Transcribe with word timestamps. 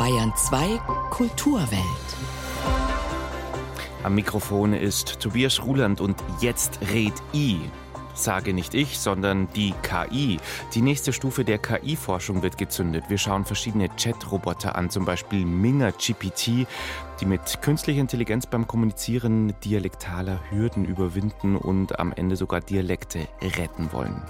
Bayern 0.00 0.32
2 0.34 0.78
Kulturwelt. 1.10 1.82
Am 4.02 4.14
Mikrofon 4.14 4.72
ist 4.72 5.20
Tobias 5.20 5.62
Ruland 5.62 6.00
und 6.00 6.16
jetzt 6.40 6.78
red 6.94 7.12
I. 7.34 7.60
Sage 8.14 8.54
nicht 8.54 8.72
ich, 8.72 8.98
sondern 8.98 9.48
die 9.54 9.74
KI. 9.82 10.38
Die 10.72 10.80
nächste 10.80 11.12
Stufe 11.12 11.44
der 11.44 11.58
KI-Forschung 11.58 12.42
wird 12.42 12.56
gezündet. 12.56 13.04
Wir 13.08 13.18
schauen 13.18 13.44
verschiedene 13.44 13.94
Chat-Roboter 13.94 14.74
an, 14.74 14.88
zum 14.88 15.04
Beispiel 15.04 15.44
Minga 15.44 15.90
GPT, 15.90 16.66
die 17.20 17.26
mit 17.26 17.60
künstlicher 17.60 18.00
Intelligenz 18.00 18.46
beim 18.46 18.66
Kommunizieren 18.66 19.52
dialektaler 19.62 20.40
Hürden 20.48 20.86
überwinden 20.86 21.56
und 21.56 21.98
am 21.98 22.14
Ende 22.14 22.36
sogar 22.36 22.62
Dialekte 22.62 23.28
retten 23.42 23.92
wollen. 23.92 24.22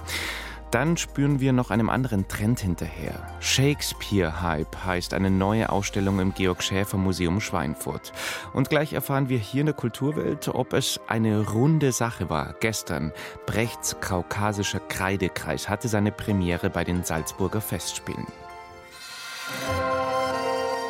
Dann 0.71 0.97
spüren 0.97 1.41
wir 1.41 1.53
noch 1.53 1.71
einem 1.71 1.91
anderen 1.91 2.29
Trend 2.29 2.61
hinterher. 2.61 3.27
Shakespeare-Hype 3.41 4.85
heißt 4.85 5.15
eine 5.15 5.31
neue 5.31 5.71
Ausstellung 5.71 6.21
im 6.21 6.33
Georg 6.33 6.63
Schäfer 6.63 6.97
Museum 6.97 7.41
Schweinfurt. 7.41 8.13
Und 8.53 8.71
gleich 8.71 8.93
erfahren 8.93 9.29
wir 9.29 9.39
hier 9.39 9.61
in 9.61 9.67
der 9.67 9.75
Kulturwelt, 9.75 10.49
ob 10.49 10.73
es 10.73 11.01
eine 11.09 11.49
runde 11.51 11.91
Sache 11.91 12.31
war. 12.31 12.55
Gestern, 12.61 13.13
Brechts 13.47 13.97
kaukasischer 14.01 14.81
Kreidekreis 14.81 15.69
hatte 15.69 15.89
seine 15.89 16.13
Premiere 16.13 16.71
bei 16.71 16.85
den 16.85 17.03
Salzburger 17.03 17.61
Festspielen. 17.61 18.27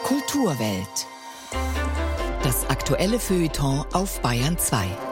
Kulturwelt. 0.05 1.07
Das 2.43 2.69
aktuelle 2.69 3.19
Feuilleton 3.19 3.85
auf 3.93 4.21
Bayern 4.21 4.59
2. 4.59 5.10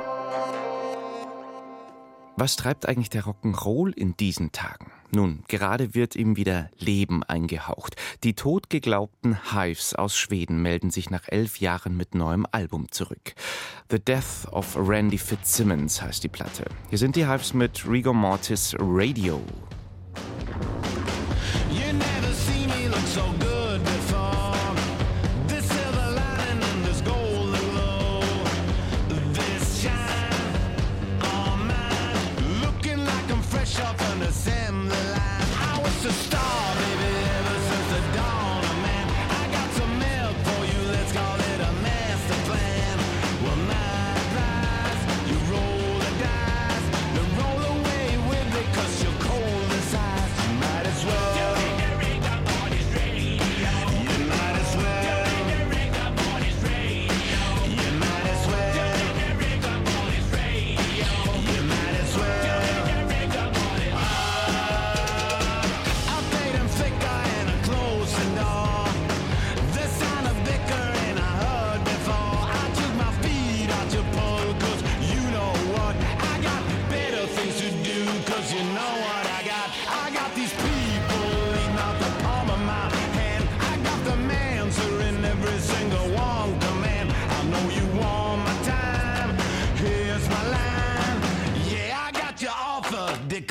Was 2.40 2.54
treibt 2.54 2.88
eigentlich 2.88 3.10
der 3.10 3.24
Rock'n'Roll 3.24 3.92
in 3.92 4.16
diesen 4.16 4.52
Tagen? 4.52 4.92
Nun, 5.10 5.42
gerade 5.48 5.96
wird 5.96 6.14
ihm 6.14 6.36
wieder 6.36 6.70
Leben 6.78 7.24
eingehaucht. 7.24 7.96
Die 8.22 8.34
totgeglaubten 8.34 9.52
Hives 9.52 9.96
aus 9.96 10.16
Schweden 10.16 10.62
melden 10.62 10.92
sich 10.92 11.10
nach 11.10 11.24
elf 11.26 11.58
Jahren 11.58 11.96
mit 11.96 12.14
neuem 12.14 12.46
Album 12.52 12.92
zurück. 12.92 13.34
The 13.90 13.98
Death 13.98 14.46
of 14.52 14.76
Randy 14.76 15.18
Fitzsimmons 15.18 16.00
heißt 16.00 16.22
die 16.22 16.28
Platte. 16.28 16.66
Hier 16.90 16.98
sind 16.98 17.16
die 17.16 17.26
Hives 17.26 17.54
mit 17.54 17.84
Rigor 17.88 18.14
Mortis 18.14 18.76
Radio. 18.78 19.42
You 21.72 21.92
never 21.92 22.32
see 22.32 22.68
me 22.68 22.88
look 22.88 23.04
so 23.08 23.22
good. 23.40 23.57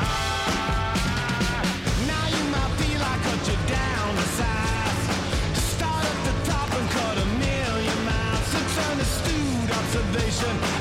Ah, 0.00 1.62
now 2.06 2.24
you 2.34 2.44
might 2.54 2.72
feel 2.80 3.02
I 3.02 3.16
cut 3.26 3.42
you 3.48 3.58
down 3.68 4.08
to 4.16 4.26
size. 4.38 5.04
Start 5.74 6.04
at 6.04 6.18
the 6.24 6.32
top 6.50 6.68
and 6.72 6.88
cut 6.90 7.16
a 7.18 7.26
million 7.36 7.98
miles. 8.06 8.46
So 8.52 8.58
turn 8.80 8.96
the 8.96 9.04
stewed 9.04 9.70
observation. 9.78 10.77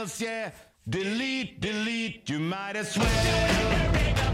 else, 0.00 0.20
yeah. 0.20 0.50
Delete, 0.88 1.60
delete, 1.60 2.28
you 2.30 2.38
might 2.38 2.74
as 2.74 2.96
well. 2.96 4.29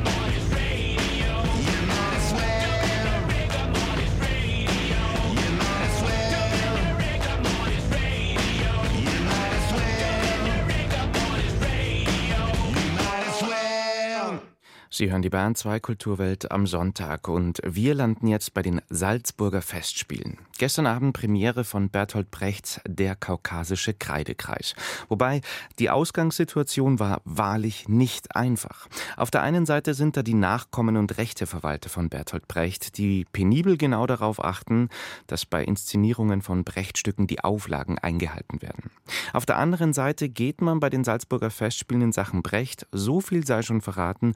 Sie 14.97 15.11
hören 15.11 15.21
die 15.21 15.29
Bahn 15.29 15.55
2 15.55 15.79
Kulturwelt 15.81 16.51
am 16.51 16.67
Sonntag 16.67 17.29
und 17.29 17.61
wir 17.63 17.95
landen 17.95 18.29
jetzt 18.29 18.55
bei 18.55 18.63
den 18.63 18.81
Salzburger 18.89 19.61
Festspielen. 19.61 20.39
Gestern 20.57 20.87
Abend 20.87 21.13
Premiere 21.13 21.65
von 21.65 21.91
Bertolt 21.91 22.31
Brechts 22.31 22.81
Der 22.89 23.15
kaukasische 23.15 23.93
Kreidekreis. 23.93 24.75
Wobei 25.11 25.43
die 25.79 25.91
Ausgangssituation 25.91 26.99
war 26.99 27.21
wahrlich 27.27 27.91
nicht 27.91 28.35
einfach. 28.35 28.89
Auf 29.19 29.31
der 29.31 29.43
einen 29.43 29.67
Seite 29.67 29.93
sind 29.93 30.17
da 30.17 30.23
die 30.23 30.33
Nachkommen 30.33 30.97
und 30.97 31.19
Rechteverwalter 31.19 31.91
von 31.91 32.09
Bertolt 32.09 32.49
Brecht, 32.49 32.97
die 32.97 33.27
penibel 33.31 33.77
genau 33.77 34.07
darauf 34.07 34.43
achten, 34.43 34.89
dass 35.27 35.45
bei 35.45 35.63
Inszenierungen 35.63 36.41
von 36.41 36.65
Brechtstücken 36.65 37.27
die 37.27 37.45
Auflagen 37.45 37.99
eingehalten 37.99 38.63
werden. 38.63 38.91
Auf 39.35 39.45
der 39.45 39.59
anderen 39.59 39.93
Seite 39.93 40.31
geht 40.31 40.63
man 40.63 40.81
bei 40.81 40.89
den 40.89 41.05
Salzburger 41.05 41.51
Festspielen 41.51 42.03
in 42.03 42.13
Sachen 42.13 42.43
Brecht, 42.43 42.87
so 42.93 43.21
viel 43.21 43.47
sei 43.47 43.61
schon 43.61 43.83
verraten, 43.83 44.33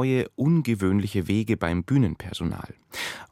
neue, 0.00 0.30
ungewöhnliche 0.34 1.28
Wege 1.28 1.58
beim 1.58 1.84
Bühnenpersonal. 1.84 2.74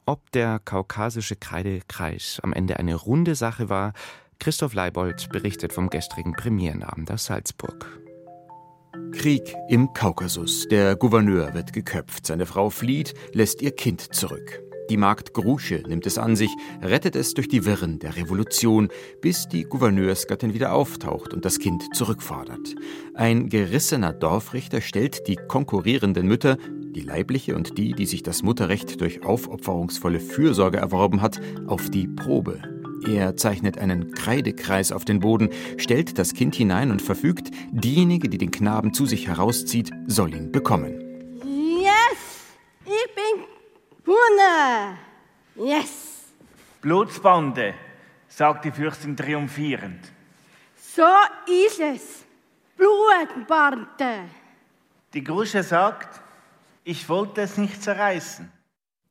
Ob 0.04 0.30
der 0.32 0.58
kaukasische 0.58 1.34
Kreidekreis 1.34 2.40
am 2.42 2.52
Ende 2.52 2.78
eine 2.78 2.94
runde 2.94 3.34
Sache 3.34 3.70
war, 3.70 3.94
Christoph 4.38 4.74
Leibold 4.74 5.30
berichtet 5.30 5.72
vom 5.72 5.88
gestrigen 5.88 6.34
Premierenabend 6.34 7.10
aus 7.10 7.24
Salzburg. 7.24 7.98
Krieg 9.12 9.54
im 9.70 9.94
Kaukasus. 9.94 10.68
Der 10.68 10.94
Gouverneur 10.94 11.54
wird 11.54 11.72
geköpft. 11.72 12.26
Seine 12.26 12.44
Frau 12.44 12.68
flieht, 12.68 13.14
lässt 13.32 13.62
ihr 13.62 13.74
Kind 13.74 14.14
zurück. 14.14 14.67
Die 14.90 14.96
Magd 14.96 15.34
Grusche 15.34 15.82
nimmt 15.86 16.06
es 16.06 16.16
an 16.16 16.34
sich, 16.34 16.50
rettet 16.80 17.14
es 17.14 17.34
durch 17.34 17.46
die 17.46 17.66
Wirren 17.66 17.98
der 17.98 18.16
Revolution, 18.16 18.88
bis 19.20 19.46
die 19.46 19.64
Gouverneursgattin 19.64 20.54
wieder 20.54 20.72
auftaucht 20.72 21.34
und 21.34 21.44
das 21.44 21.58
Kind 21.58 21.94
zurückfordert. 21.94 22.74
Ein 23.12 23.50
gerissener 23.50 24.14
Dorfrichter 24.14 24.80
stellt 24.80 25.28
die 25.28 25.36
konkurrierenden 25.36 26.26
Mütter, 26.26 26.56
die 26.70 27.02
leibliche 27.02 27.54
und 27.54 27.76
die, 27.76 27.92
die 27.92 28.06
sich 28.06 28.22
das 28.22 28.42
Mutterrecht 28.42 29.02
durch 29.02 29.24
aufopferungsvolle 29.24 30.20
Fürsorge 30.20 30.78
erworben 30.78 31.20
hat, 31.20 31.38
auf 31.66 31.90
die 31.90 32.08
Probe. 32.08 32.62
Er 33.06 33.36
zeichnet 33.36 33.76
einen 33.76 34.12
Kreidekreis 34.12 34.90
auf 34.90 35.04
den 35.04 35.20
Boden, 35.20 35.50
stellt 35.76 36.18
das 36.18 36.32
Kind 36.32 36.54
hinein 36.54 36.90
und 36.90 37.02
verfügt, 37.02 37.50
diejenige, 37.72 38.30
die 38.30 38.38
den 38.38 38.50
Knaben 38.50 38.94
zu 38.94 39.04
sich 39.04 39.28
herauszieht, 39.28 39.90
soll 40.06 40.34
ihn 40.34 40.50
bekommen. 40.50 40.94
Yes, 41.44 42.48
ich 42.86 43.14
bin 43.14 43.57
Hunde! 44.08 44.96
Yes! 45.54 46.24
Blutsbande, 46.80 47.74
sagt 48.26 48.64
die 48.64 48.70
Fürstin 48.70 49.14
triumphierend. 49.14 50.00
So 50.74 51.02
ist 51.46 51.78
es. 51.78 52.24
Blutbande. 52.78 54.30
Die 55.12 55.22
Grusche 55.22 55.62
sagt. 55.62 56.22
Ich 56.84 57.06
wollte 57.10 57.42
es 57.42 57.58
nicht 57.58 57.82
zerreißen. 57.82 58.50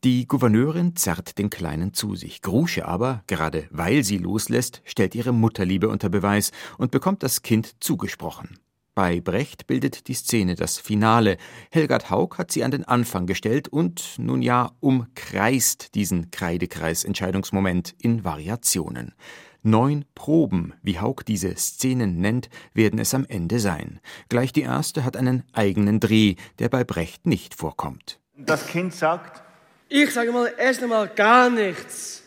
Die 0.03 0.27
Gouverneurin 0.27 0.95
zerrt 0.95 1.37
den 1.37 1.51
Kleinen 1.51 1.93
zu 1.93 2.15
sich. 2.15 2.41
Grusche 2.41 2.87
aber, 2.87 3.23
gerade 3.27 3.67
weil 3.69 4.03
sie 4.03 4.17
loslässt, 4.17 4.81
stellt 4.83 5.13
ihre 5.13 5.31
Mutterliebe 5.31 5.89
unter 5.89 6.09
Beweis 6.09 6.51
und 6.79 6.89
bekommt 6.89 7.21
das 7.21 7.43
Kind 7.43 7.75
zugesprochen. 7.83 8.57
Bei 8.97 9.21
Brecht 9.21 9.67
bildet 9.67 10.07
die 10.07 10.15
Szene 10.15 10.55
das 10.55 10.79
Finale. 10.79 11.37
Helgard 11.69 12.09
Haug 12.09 12.39
hat 12.39 12.51
sie 12.51 12.63
an 12.63 12.71
den 12.71 12.83
Anfang 12.83 13.27
gestellt 13.27 13.67
und, 13.67 14.15
nun 14.17 14.41
ja, 14.41 14.71
umkreist 14.79 15.93
diesen 15.93 16.31
Kreidekreis-Entscheidungsmoment 16.31 17.93
in 17.99 18.23
Variationen. 18.23 19.13
Neun 19.61 20.05
Proben, 20.15 20.73
wie 20.81 20.99
Haug 20.99 21.17
diese 21.27 21.55
Szenen 21.57 22.21
nennt, 22.21 22.49
werden 22.73 22.97
es 22.97 23.13
am 23.13 23.23
Ende 23.29 23.59
sein. 23.59 23.99
Gleich 24.29 24.51
die 24.51 24.63
erste 24.63 25.05
hat 25.05 25.15
einen 25.15 25.43
eigenen 25.53 25.99
Dreh, 25.99 26.33
der 26.57 26.69
bei 26.69 26.83
Brecht 26.83 27.27
nicht 27.27 27.53
vorkommt. 27.53 28.19
Das 28.35 28.65
Kind 28.65 28.95
sagt, 28.95 29.43
ich 29.89 30.11
sage 30.11 30.31
mal 30.31 30.51
erst 30.57 30.81
einmal 30.81 31.07
gar 31.07 31.51
nichts. 31.51 32.23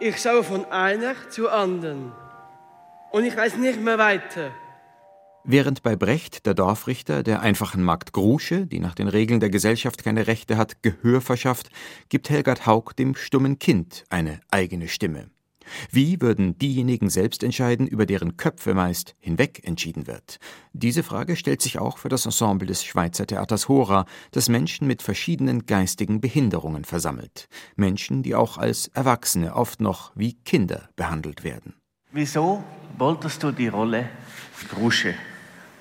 Ich 0.00 0.16
schaue 0.16 0.44
von 0.44 0.64
einer 0.64 1.14
zur 1.28 1.52
anderen. 1.52 2.10
Und 3.10 3.24
ich 3.24 3.36
weiß 3.36 3.58
nicht 3.58 3.82
mehr 3.82 3.98
weiter. 3.98 4.50
Während 5.48 5.84
bei 5.84 5.94
Brecht 5.94 6.44
der 6.44 6.54
Dorfrichter 6.54 7.22
der 7.22 7.40
einfachen 7.40 7.80
Magd 7.80 8.12
Grusche, 8.12 8.66
die 8.66 8.80
nach 8.80 8.96
den 8.96 9.06
Regeln 9.06 9.38
der 9.38 9.48
Gesellschaft 9.48 10.02
keine 10.02 10.26
Rechte 10.26 10.56
hat, 10.56 10.82
Gehör 10.82 11.20
verschafft, 11.20 11.70
gibt 12.08 12.30
Helgard 12.30 12.66
Haug 12.66 12.94
dem 12.98 13.14
stummen 13.14 13.60
Kind 13.60 14.02
eine 14.10 14.40
eigene 14.50 14.88
Stimme. 14.88 15.30
Wie 15.92 16.20
würden 16.20 16.58
diejenigen 16.58 17.10
selbst 17.10 17.44
entscheiden, 17.44 17.86
über 17.86 18.06
deren 18.06 18.36
Köpfe 18.36 18.74
meist 18.74 19.14
hinweg 19.20 19.60
entschieden 19.62 20.08
wird? 20.08 20.40
Diese 20.72 21.04
Frage 21.04 21.36
stellt 21.36 21.62
sich 21.62 21.78
auch 21.78 21.98
für 21.98 22.08
das 22.08 22.24
Ensemble 22.26 22.66
des 22.66 22.82
Schweizer 22.82 23.24
Theaters 23.24 23.68
Hora, 23.68 24.04
das 24.32 24.48
Menschen 24.48 24.88
mit 24.88 25.00
verschiedenen 25.00 25.64
geistigen 25.64 26.20
Behinderungen 26.20 26.84
versammelt. 26.84 27.46
Menschen, 27.76 28.24
die 28.24 28.34
auch 28.34 28.58
als 28.58 28.88
Erwachsene 28.88 29.54
oft 29.54 29.80
noch 29.80 30.10
wie 30.16 30.34
Kinder 30.34 30.88
behandelt 30.96 31.44
werden. 31.44 31.74
Wieso 32.10 32.64
wolltest 32.98 33.44
du 33.44 33.52
die 33.52 33.68
Rolle 33.68 34.08
Grusche? 34.68 35.14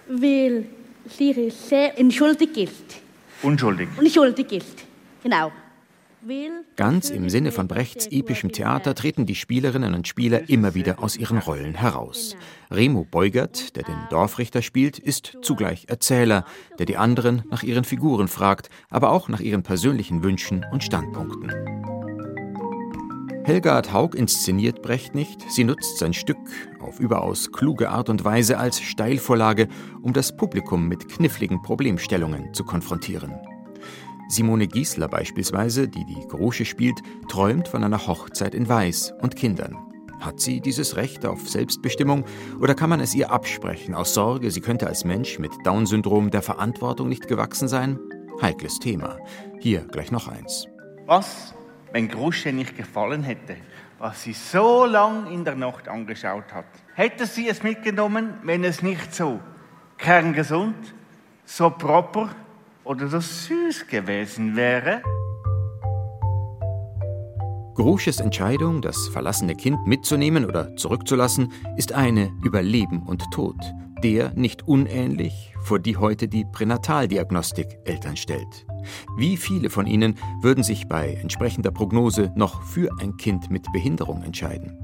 Weil 0.07 0.65
sie 1.07 1.49
sehr 1.49 1.97
entschuldigt 1.99 2.57
ist. 2.57 3.01
Unschuldig. 3.41 3.89
Unschuldig 3.97 4.51
ist, 4.51 4.83
genau. 5.23 5.51
Ganz 6.75 7.11
im 7.11 7.29
Sinne 7.29 7.51
von 7.51 7.67
Brechts 7.67 8.07
epischem 8.07 8.51
Theater 8.51 8.95
treten 8.95 9.27
die 9.27 9.35
Spielerinnen 9.35 9.93
und 9.93 10.07
Spieler 10.07 10.49
immer 10.49 10.73
wieder 10.73 11.03
aus 11.03 11.17
ihren 11.17 11.37
Rollen 11.37 11.75
heraus. 11.75 12.35
Remo 12.71 13.05
Beugert, 13.09 13.75
der 13.75 13.83
den 13.83 13.97
Dorfrichter 14.09 14.63
spielt, 14.63 14.97
ist 14.97 15.37
zugleich 15.43 15.85
Erzähler, 15.87 16.45
der 16.79 16.87
die 16.87 16.97
anderen 16.97 17.43
nach 17.51 17.61
ihren 17.61 17.83
Figuren 17.83 18.27
fragt, 18.27 18.69
aber 18.89 19.11
auch 19.11 19.29
nach 19.29 19.39
ihren 19.39 19.61
persönlichen 19.61 20.23
Wünschen 20.23 20.65
und 20.71 20.83
Standpunkten. 20.83 21.94
Helgard 23.45 23.93
Haug 23.93 24.15
inszeniert 24.15 24.81
Brecht 24.81 25.13
nicht, 25.13 25.51
sie 25.51 25.65
nutzt 25.65 25.99
sein 25.99 26.13
Stück 26.13 26.39
auf 26.79 26.99
überaus 26.99 27.51
kluge 27.51 27.89
Art 27.89 28.09
und 28.09 28.25
Weise 28.25 28.57
als 28.57 28.81
Steilvorlage, 28.81 29.67
um 30.01 30.13
das 30.13 30.35
Publikum 30.35 30.87
mit 30.87 31.07
kniffligen 31.07 31.61
Problemstellungen 31.61 32.55
zu 32.55 32.63
konfrontieren. 32.63 33.35
Simone 34.29 34.67
Giesler 34.67 35.07
beispielsweise, 35.07 35.87
die 35.87 36.05
die 36.05 36.27
Grosche 36.27 36.65
spielt, 36.65 36.99
träumt 37.29 37.67
von 37.67 37.83
einer 37.83 38.07
Hochzeit 38.07 38.55
in 38.55 38.67
Weiß 38.67 39.13
und 39.21 39.35
Kindern. 39.35 39.77
Hat 40.19 40.39
sie 40.39 40.59
dieses 40.59 40.95
Recht 40.95 41.23
auf 41.23 41.47
Selbstbestimmung 41.47 42.25
oder 42.59 42.73
kann 42.73 42.89
man 42.89 42.99
es 42.99 43.13
ihr 43.13 43.31
absprechen 43.31 43.93
aus 43.93 44.15
Sorge, 44.15 44.49
sie 44.49 44.61
könnte 44.61 44.87
als 44.87 45.05
Mensch 45.05 45.37
mit 45.37 45.51
Down-Syndrom 45.63 46.31
der 46.31 46.41
Verantwortung 46.41 47.09
nicht 47.09 47.27
gewachsen 47.27 47.67
sein? 47.67 47.99
Heikles 48.41 48.79
Thema. 48.79 49.19
Hier 49.59 49.81
gleich 49.81 50.09
noch 50.09 50.27
eins. 50.27 50.65
Was 51.05 51.53
wenn 51.95 52.09
Grusche 52.09 52.51
nicht 52.51 52.75
gefallen 52.75 53.23
hätte, 53.23 53.55
was 53.99 54.23
sie 54.23 54.33
so 54.33 54.83
lang 54.83 55.31
in 55.31 55.45
der 55.45 55.55
Nacht 55.55 55.87
angeschaut 55.87 56.51
hat. 56.51 56.65
Hätte 56.93 57.25
sie 57.25 57.47
es 57.47 57.63
mitgenommen, 57.63 58.33
wenn 58.43 58.65
es 58.65 58.81
nicht 58.81 59.15
so 59.15 59.39
kerngesund, 59.97 60.75
so 61.45 61.69
proper 61.69 62.35
oder 62.83 63.07
so 63.07 63.21
süß 63.21 63.87
gewesen 63.87 64.57
wäre? 64.57 65.03
Grusches 67.75 68.19
Entscheidung, 68.19 68.81
das 68.81 69.07
verlassene 69.13 69.55
Kind 69.55 69.87
mitzunehmen 69.87 70.43
oder 70.43 70.75
zurückzulassen, 70.75 71.53
ist 71.77 71.93
eine 71.93 72.29
über 72.43 72.61
Leben 72.61 73.03
und 73.03 73.23
Tod, 73.31 73.55
der 74.03 74.33
nicht 74.33 74.67
unähnlich, 74.67 75.54
vor 75.65 75.79
die 75.79 75.97
heute 75.97 76.27
die 76.27 76.45
Pränataldiagnostik 76.45 77.79
Eltern 77.85 78.15
stellt. 78.15 78.65
Wie 79.17 79.35
viele 79.35 79.69
von 79.69 79.87
ihnen 79.87 80.15
würden 80.41 80.63
sich 80.63 80.87
bei 80.87 81.13
entsprechender 81.15 81.71
Prognose 81.71 82.31
noch 82.35 82.61
für 82.61 82.89
ein 82.99 83.17
Kind 83.17 83.49
mit 83.49 83.71
Behinderung 83.73 84.21
entscheiden? 84.23 84.77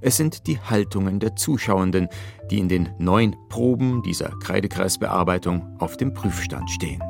Es 0.00 0.16
sind 0.16 0.46
die 0.46 0.60
Haltungen 0.60 1.18
der 1.18 1.34
Zuschauenden, 1.34 2.08
die 2.50 2.58
in 2.58 2.68
den 2.68 2.90
neun 2.98 3.34
Proben 3.48 4.02
dieser 4.02 4.30
Kreidekreisbearbeitung 4.38 5.76
auf 5.80 5.96
dem 5.96 6.14
Prüfstand 6.14 6.70
stehen. 6.70 7.02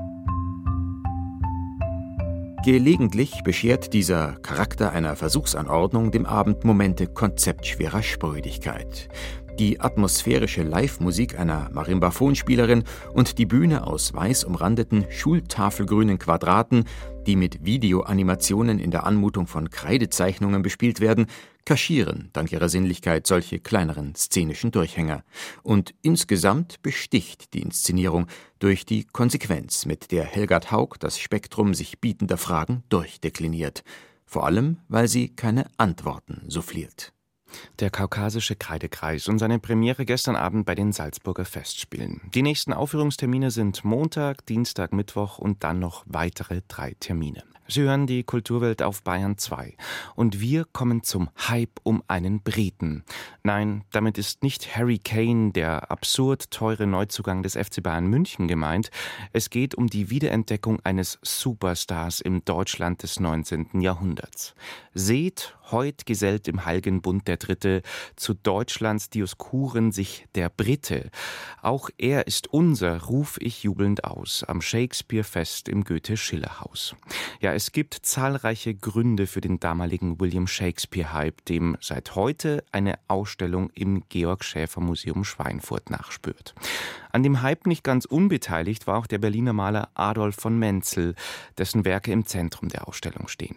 Gelegentlich 2.65 3.43
beschert 3.45 3.93
dieser 3.93 4.37
Charakter 4.41 4.93
einer 4.93 5.17
Versuchsanordnung 5.17 6.11
dem 6.11 6.25
Abend 6.25 6.65
Momente 6.65 7.07
konzeptschwerer 7.07 8.03
Sprödigkeit. 8.03 9.11
Die 9.59 9.81
atmosphärische 9.81 10.63
Live-Musik 10.63 11.39
einer 11.39 11.69
Marimbaphonspielerin 11.75 12.85
und 13.13 13.37
die 13.37 13.45
Bühne 13.45 13.87
aus 13.87 14.15
weiß 14.15 14.45
umrandeten 14.45 15.05
schultafelgrünen 15.11 16.19
Quadraten, 16.19 16.87
die 17.27 17.37
mit 17.37 17.65
Videoanimationen 17.65 18.79
in 18.79 18.91
der 18.91 19.05
Anmutung 19.05 19.47
von 19.47 19.71
Kreidezeichnungen 19.71 20.63
bespielt 20.63 21.01
werden, 21.01 21.27
kaschieren 21.65 22.29
dank 22.33 22.53
ihrer 22.53 22.69
Sinnlichkeit 22.69 23.27
solche 23.27 23.59
kleineren 23.59 24.15
szenischen 24.15 24.71
Durchhänger. 24.71 25.25
Und 25.63 25.95
insgesamt 26.03 26.83
besticht 26.83 27.55
die 27.55 27.63
Inszenierung 27.63 28.27
durch 28.59 28.85
die 28.85 29.05
Konsequenz, 29.05 29.87
mit 29.87 30.13
der 30.13 30.25
Helgard 30.25 30.71
Haug 30.71 30.97
das 31.01 31.19
Spektrum 31.19 31.75
sich 31.75 32.01
bietender 32.01 32.37
Fragen 32.37 32.85
durchdekliniert. 32.91 33.83
Vor 34.27 34.45
allem, 34.45 34.79
weil 34.89 35.09
sie 35.09 35.31
keine 35.31 35.67
Antworten 35.79 36.43
souffliert. 36.49 37.14
Der 37.81 37.91
Kaukasische 37.91 38.57
Kreidekreis 38.57 39.29
und 39.29 39.39
seine 39.39 39.59
Premiere 39.59 40.05
gestern 40.05 40.37
Abend 40.37 40.67
bei 40.67 40.75
den 40.75 40.93
Salzburger 40.93 41.45
Festspielen. 41.45 42.21
Die 42.35 42.43
nächsten 42.43 42.73
Aufführungstermine 42.73 43.51
sind 43.51 43.85
Montag, 43.85 44.47
Dienstag, 44.47 44.93
Mittwoch 44.93 45.39
und 45.39 45.65
dann 45.65 45.79
noch 45.79 46.05
weitere 46.07 46.63
drei 46.69 46.95
Termine. 47.01 47.43
Sie 47.67 47.81
hören 47.81 48.07
die 48.07 48.25
Kulturwelt 48.25 48.83
auf 48.83 49.03
Bayern 49.03 49.39
2. 49.39 49.75
Und 50.15 50.41
wir 50.41 50.67
kommen 50.67 51.03
zum 51.03 51.31
Hype 51.49 51.81
um 51.83 52.03
einen 52.09 52.43
Briten. 52.43 53.05
Nein, 53.43 53.85
damit 53.91 54.19
ist 54.19 54.43
nicht 54.43 54.77
Harry 54.77 54.99
Kane, 54.99 55.53
der 55.53 55.91
absurd 55.91 56.51
teure 56.51 56.87
Neuzugang 56.87 57.43
des 57.43 57.55
FC 57.55 57.83
Bayern 57.83 58.07
München 58.07 58.49
gemeint. 58.49 58.91
Es 59.33 59.49
geht 59.49 59.75
um 59.75 59.87
die 59.87 60.11
Wiederentdeckung 60.11 60.81
eines 60.85 61.19
Superstars 61.23 62.21
im 62.21 62.45
Deutschland 62.45 63.03
des 63.03 63.19
19. 63.19 63.81
Jahrhunderts. 63.81 64.55
Seht, 64.93 65.57
heut 65.71 66.07
gesellt 66.07 66.49
im 66.49 66.65
Heiligen 66.65 67.01
Bund 67.01 67.27
der 67.27 67.39
Dritte 67.39 67.83
zu 68.17 68.35
Deutschlands 68.35 69.11
Dioskuren 69.11 69.91
sich 69.91 70.27
der 70.35 70.51
Brite. 70.51 71.11
Auch 71.63 71.91
er 71.97 72.27
ist 72.27 72.53
unser, 72.53 73.05
ruf 73.05 73.39
ich 73.41 73.63
jubelnd 73.63 74.05
aus, 74.05 74.45
am 74.45 74.61
Shakespeare-Fest 74.61 75.69
im 75.69 75.85
Goethe-Schiller-Haus. 75.85 76.95
Ja, 77.41 77.54
es 77.55 77.71
gibt 77.71 77.95
zahlreiche 77.95 78.75
Gründe 78.75 79.29
für 79.29 79.41
den 79.41 79.61
damaligen 79.61 80.19
William 80.21 80.49
Shakespeare-Hype, 80.49 81.45
dem 81.45 81.77
seit 81.81 82.17
heute 82.17 82.65
eine 82.73 82.99
Ausstellung 83.07 83.71
im 83.77 84.03
Georg 84.09 84.43
Schäfer 84.43 84.81
Museum 84.81 85.23
Schweinfurt 85.23 85.89
nachspürt. 85.89 86.57
An 87.13 87.23
dem 87.23 87.43
Hype 87.43 87.69
nicht 87.69 87.85
ganz 87.85 88.07
unbeteiligt 88.07 88.89
war 88.89 88.99
auch 88.99 89.07
der 89.07 89.19
Berliner 89.19 89.53
Maler 89.53 89.89
Adolf 89.95 90.35
von 90.35 90.59
Menzel, 90.59 91.15
dessen 91.57 91.85
Werke 91.85 92.11
im 92.11 92.27
Zentrum 92.27 92.71
der 92.71 92.89
Ausstellung 92.89 93.29
stehen. 93.29 93.57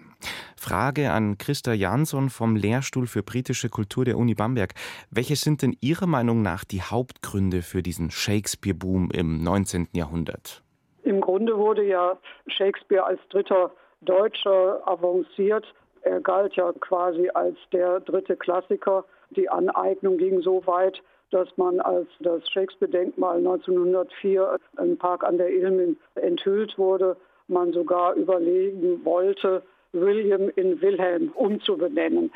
Frage 0.55 1.11
an 1.11 1.39
Christa 1.39 1.73
Jansson 1.73 2.29
vom 2.29 2.55
Lehrstuhl 2.55 3.07
für 3.07 3.23
britische 3.23 3.69
Kultur 3.69 4.05
der 4.05 4.19
Uni 4.19 4.35
Bamberg. 4.35 4.75
Welche 5.09 5.35
sind 5.35 5.63
denn 5.63 5.75
Ihrer 5.81 6.05
Meinung 6.05 6.43
nach 6.43 6.65
die 6.65 6.83
Hauptgründe 6.83 7.63
für 7.63 7.81
diesen 7.81 8.11
Shakespeare-Boom 8.11 9.09
im 9.09 9.41
19. 9.41 9.87
Jahrhundert? 9.93 10.61
Im 11.01 11.19
Grunde 11.19 11.57
wurde 11.57 11.83
ja 11.83 12.15
Shakespeare 12.47 13.03
als 13.03 13.19
dritter 13.29 13.71
Deutscher 14.01 14.81
avanciert. 14.85 15.65
Er 16.01 16.21
galt 16.21 16.55
ja 16.55 16.71
quasi 16.79 17.29
als 17.33 17.57
der 17.71 17.99
dritte 18.01 18.35
Klassiker. 18.35 19.05
Die 19.31 19.49
Aneignung 19.49 20.17
ging 20.17 20.41
so 20.41 20.65
weit, 20.65 21.01
dass 21.31 21.49
man, 21.57 21.79
als 21.81 22.07
das 22.19 22.47
Shakespeare-Denkmal 22.49 23.37
1904 23.37 24.57
im 24.81 24.97
Park 24.97 25.23
an 25.23 25.37
der 25.37 25.49
Ilmen 25.49 25.97
enthüllt 26.15 26.77
wurde, 26.77 27.17
man 27.47 27.73
sogar 27.73 28.13
überlegen 28.13 29.03
wollte, 29.03 29.63
William 29.93 30.49
in 30.55 30.81
Wilhelm 30.81 31.31
umzubenennen. 31.33 32.31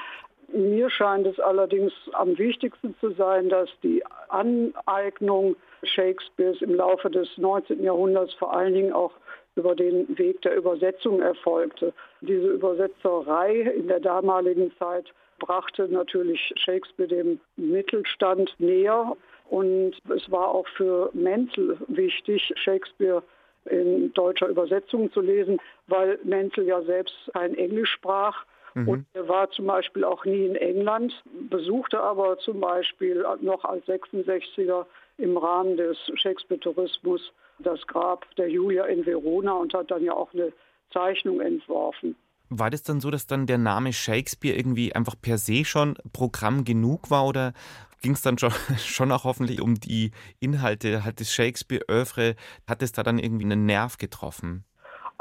Mir 0.54 0.90
scheint 0.90 1.28
es 1.28 1.40
allerdings 1.40 1.94
am 2.12 2.38
wichtigsten 2.38 2.96
zu 3.00 3.12
sein, 3.12 3.48
dass 3.48 3.70
die 3.84 4.04
Aneignung 4.28 5.56
Shakespeares 5.84 6.62
im 6.62 6.76
Laufe 6.76 7.10
des 7.10 7.30
19. 7.38 7.82
Jahrhunderts 7.82 8.34
vor 8.34 8.54
allen 8.54 8.74
Dingen 8.74 8.94
auch 8.94 9.14
über 9.62 9.76
den 9.76 10.18
Weg 10.18 10.42
der 10.42 10.56
Übersetzung 10.56 11.22
erfolgte. 11.22 11.94
Diese 12.22 12.48
Übersetzerei 12.48 13.62
in 13.62 13.88
der 13.88 14.00
damaligen 14.00 14.72
Zeit 14.80 15.14
brachte 15.38 15.88
natürlich 15.88 16.52
Shakespeare 16.56 17.08
dem 17.08 17.40
Mittelstand 17.58 18.56
näher. 18.58 19.16
Und 19.50 19.94
es 20.16 20.32
war 20.32 20.48
auch 20.48 20.68
für 20.78 21.12
Menzel 21.14 21.78
wichtig, 21.88 22.52
Shakespeare 22.56 23.22
in 23.66 24.12
deutscher 24.14 24.48
Übersetzung 24.48 25.12
zu 25.12 25.22
lesen, 25.22 25.60
weil 25.88 26.18
Menzel 26.24 26.66
ja 26.66 26.82
selbst 26.82 27.16
kein 27.34 27.56
Englisch 27.56 27.92
sprach. 27.92 28.46
Mhm. 28.74 28.88
Und 28.88 29.06
er 29.14 29.28
war 29.28 29.52
zum 29.52 29.68
Beispiel 29.68 30.04
auch 30.04 30.26
nie 30.26 30.48
in 30.48 30.56
England, 30.56 31.14
besuchte 31.50 32.00
aber 32.00 32.40
zum 32.40 32.60
Beispiel 32.62 33.24
noch 33.42 33.64
als 33.64 33.86
66er 33.86 34.86
im 35.20 35.38
Rahmen 35.38 35.78
des 35.78 35.98
Shakespeare-Tourismus 36.16 37.32
das 37.64 37.86
Grab 37.88 38.26
der 38.36 38.50
Julia 38.50 38.86
in 38.86 39.06
Verona 39.06 39.54
und 39.54 39.74
hat 39.74 39.92
dann 39.92 40.04
ja 40.04 40.14
auch 40.14 40.34
eine 40.34 40.54
Zeichnung 40.92 41.42
entworfen. 41.42 42.16
War 42.50 42.70
das 42.70 42.84
dann 42.84 43.00
so, 43.00 43.10
dass 43.12 43.28
dann 43.28 43.48
der 43.48 43.58
Name 43.58 43.94
Shakespeare 43.94 44.58
irgendwie 44.58 44.94
einfach 44.94 45.16
per 45.20 45.38
se 45.38 45.64
schon 45.64 45.96
Programm 46.12 46.66
genug 46.66 47.10
war 47.10 47.26
oder 47.26 47.54
ging 48.02 48.14
es 48.14 48.22
dann 48.22 48.38
schon, 48.38 48.52
schon 48.78 49.12
auch 49.12 49.24
hoffentlich 49.24 49.62
um 49.62 49.76
die 49.76 50.12
Inhalte? 50.40 51.06
Hat 51.06 51.20
das 51.22 51.34
Shakespeare-Övre, 51.34 52.36
hat 52.68 52.82
es 52.82 52.92
da 52.92 53.04
dann 53.04 53.20
irgendwie 53.20 53.46
einen 53.46 53.66
Nerv 53.66 53.98
getroffen? 53.98 54.66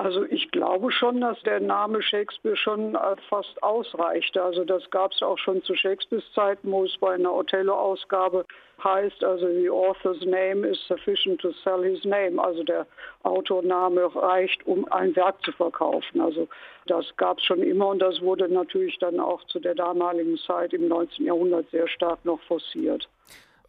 Also 0.02 0.24
ich 0.24 0.50
glaube 0.50 0.90
schon, 0.90 1.20
dass 1.20 1.38
der 1.42 1.60
Name 1.60 2.00
Shakespeare 2.00 2.56
schon 2.56 2.94
äh, 2.94 3.16
fast 3.28 3.62
ausreichte. 3.62 4.42
Also 4.42 4.64
das 4.64 4.90
gab 4.90 5.12
es 5.12 5.20
auch 5.20 5.36
schon 5.36 5.62
zu 5.62 5.74
Shakespeares 5.74 6.24
Zeiten, 6.32 6.72
wo 6.72 6.84
es 6.84 6.96
bei 6.96 7.12
einer 7.12 7.34
Othello-Ausgabe 7.34 8.46
heißt, 8.82 9.22
also 9.22 9.46
the 9.46 9.68
author's 9.68 10.24
name 10.24 10.66
is 10.66 10.78
sufficient 10.88 11.38
to 11.42 11.52
sell 11.62 11.82
his 11.82 12.02
name. 12.06 12.42
Also 12.42 12.62
der 12.62 12.86
Autorname 13.24 14.08
reicht, 14.16 14.66
um 14.66 14.90
ein 14.90 15.14
Werk 15.16 15.44
zu 15.44 15.52
verkaufen. 15.52 16.22
Also 16.22 16.48
das 16.86 17.04
gab 17.18 17.36
es 17.36 17.44
schon 17.44 17.62
immer 17.62 17.88
und 17.88 17.98
das 17.98 18.22
wurde 18.22 18.48
natürlich 18.48 18.98
dann 19.00 19.20
auch 19.20 19.44
zu 19.48 19.60
der 19.60 19.74
damaligen 19.74 20.38
Zeit 20.38 20.72
im 20.72 20.88
19. 20.88 21.26
Jahrhundert 21.26 21.68
sehr 21.72 21.88
stark 21.88 22.24
noch 22.24 22.40
forciert. 22.48 23.06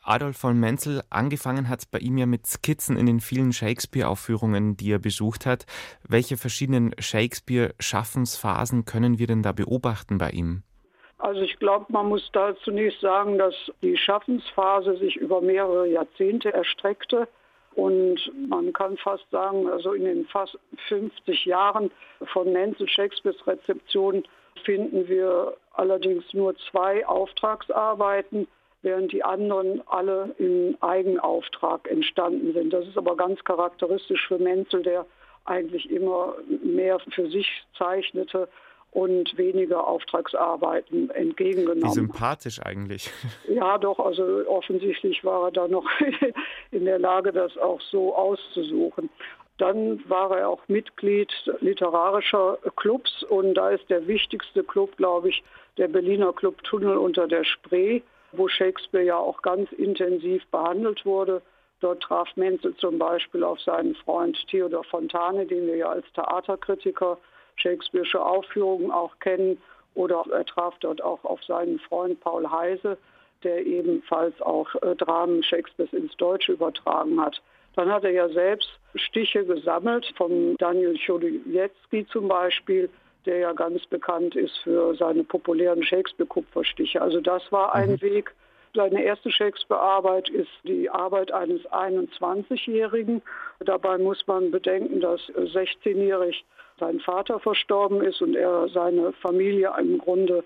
Adolf 0.03 0.38
von 0.38 0.60
Menzel, 0.60 1.01
angefangen 1.10 1.70
hat 1.70 1.84
bei 1.91 2.00
ihm 2.00 2.17
ja 2.17 2.25
mit 2.25 2.48
Skizzen 2.48 2.98
in 2.98 3.05
den 3.05 3.20
vielen 3.20 3.53
Shakespeare-Aufführungen, 3.53 4.75
die 4.75 4.91
er 4.91 5.00
besucht 5.00 5.46
hat. 5.46 5.65
Welche 6.08 6.38
verschiedenen 6.38 6.96
Shakespeare-Schaffensphasen 6.98 8.86
können 8.86 9.20
wir 9.20 9.27
denn 9.27 9.43
da 9.43 9.51
beobachten 9.51 10.17
bei 10.17 10.31
ihm? 10.31 10.63
Also 11.20 11.41
ich 11.41 11.58
glaube, 11.60 11.86
man 11.89 12.08
muss 12.08 12.27
da 12.34 12.55
zunächst 12.63 13.00
sagen, 13.01 13.38
dass 13.38 13.53
die 13.84 13.96
Schaffensphase 13.96 14.98
sich 14.98 15.17
über 15.17 15.39
mehrere 15.39 15.88
Jahrzehnte 15.88 16.51
erstreckte. 16.51 17.27
Und 17.75 18.20
man 18.50 18.74
kann 18.74 18.98
fast 18.98 19.29
sagen, 19.29 19.70
also 19.70 19.93
in 19.93 20.03
den 20.03 20.25
fast 20.25 20.58
50 20.88 21.46
Jahren 21.46 21.91
von 22.34 22.51
Menzel 22.51 22.88
Shakespeares 22.89 23.46
Rezeption 23.46 24.24
finden 24.65 25.08
wir 25.08 25.55
allerdings 25.74 26.25
nur 26.34 26.55
zwei 26.72 27.05
Auftragsarbeiten 27.05 28.48
während 28.81 29.11
die 29.11 29.23
anderen 29.23 29.81
alle 29.88 30.35
im 30.38 30.77
Eigenauftrag 30.81 31.89
entstanden 31.89 32.53
sind. 32.53 32.73
Das 32.73 32.88
ist 32.88 32.97
aber 32.97 33.15
ganz 33.15 33.43
charakteristisch 33.43 34.27
für 34.27 34.39
Menzel, 34.39 34.83
der 34.83 35.05
eigentlich 35.45 35.89
immer 35.89 36.35
mehr 36.63 37.00
für 37.13 37.29
sich 37.29 37.47
zeichnete 37.77 38.47
und 38.91 39.38
weniger 39.38 39.88
Auftragsarbeiten 39.88 41.09
entgegengenommen. 41.11 41.83
Wie 41.83 41.93
sympathisch 41.93 42.59
eigentlich. 42.61 43.09
Ja, 43.47 43.77
doch, 43.77 44.00
also 44.00 44.47
offensichtlich 44.47 45.23
war 45.23 45.45
er 45.45 45.51
da 45.51 45.67
noch 45.67 45.85
in 46.71 46.85
der 46.85 47.00
Lage, 47.00 47.31
das 47.31 47.57
auch 47.57 47.81
so 47.81 48.15
auszusuchen. 48.15 49.09
Dann 49.57 50.01
war 50.09 50.38
er 50.38 50.50
auch 50.50 50.67
Mitglied 50.67 51.31
literarischer 51.59 52.57
Clubs 52.75 53.23
und 53.23 53.53
da 53.53 53.69
ist 53.69 53.89
der 53.89 54.07
wichtigste 54.07 54.63
Club, 54.63 54.97
glaube 54.97 55.29
ich, 55.29 55.43
der 55.77 55.88
Berliner 55.88 56.33
Club 56.33 56.63
Tunnel 56.63 56.97
unter 56.97 57.27
der 57.27 57.43
Spree 57.43 58.01
wo 58.33 58.47
Shakespeare 58.47 59.05
ja 59.05 59.17
auch 59.17 59.41
ganz 59.41 59.71
intensiv 59.73 60.45
behandelt 60.47 61.05
wurde. 61.05 61.41
Dort 61.79 62.03
traf 62.03 62.29
Menzel 62.35 62.75
zum 62.75 63.00
Beispiel 63.00 63.43
auf 63.43 63.59
seinen 63.61 63.95
Freund 63.95 64.38
Theodor 64.47 64.83
Fontane, 64.83 65.45
den 65.45 65.67
wir 65.67 65.77
ja 65.77 65.89
als 65.89 66.05
Theaterkritiker 66.13 67.17
Shakespeare'sche 67.57 68.19
Aufführungen 68.19 68.91
auch 68.91 69.17
kennen. 69.19 69.57
Oder 69.95 70.23
er 70.31 70.45
traf 70.45 70.75
dort 70.79 71.01
auch 71.03 71.23
auf 71.25 71.43
seinen 71.43 71.79
Freund 71.79 72.19
Paul 72.21 72.50
Heise, 72.50 72.97
der 73.43 73.65
ebenfalls 73.65 74.39
auch 74.41 74.73
äh, 74.83 74.95
Dramen 74.95 75.43
Shakespeares 75.43 75.91
ins 75.91 76.15
Deutsche 76.17 76.53
übertragen 76.53 77.19
hat. 77.19 77.41
Dann 77.75 77.91
hat 77.91 78.03
er 78.03 78.11
ja 78.11 78.29
selbst 78.29 78.69
Stiche 78.95 79.45
gesammelt, 79.45 80.05
von 80.17 80.55
Daniel 80.57 80.97
Chodojewski 80.97 82.05
zum 82.07 82.27
Beispiel, 82.27 82.89
der 83.25 83.37
ja 83.37 83.53
ganz 83.53 83.85
bekannt 83.87 84.35
ist 84.35 84.57
für 84.59 84.95
seine 84.95 85.23
populären 85.23 85.83
Shakespeare-Kupferstiche. 85.83 87.01
Also 87.01 87.21
das 87.21 87.51
war 87.51 87.73
ein 87.75 87.91
mhm. 87.91 88.01
Weg. 88.01 88.33
Seine 88.73 89.03
erste 89.03 89.29
Shakespeare-Arbeit 89.29 90.29
ist 90.29 90.51
die 90.63 90.89
Arbeit 90.89 91.31
eines 91.31 91.61
21-Jährigen. 91.65 93.21
Dabei 93.59 93.97
muss 93.97 94.25
man 94.27 94.49
bedenken, 94.49 95.01
dass 95.01 95.21
16-jährig 95.29 96.45
sein 96.79 96.99
Vater 97.01 97.39
verstorben 97.39 98.01
ist 98.01 98.21
und 98.21 98.35
er 98.35 98.69
seine 98.69 99.11
Familie 99.13 99.73
im 99.77 99.97
Grunde 99.97 100.43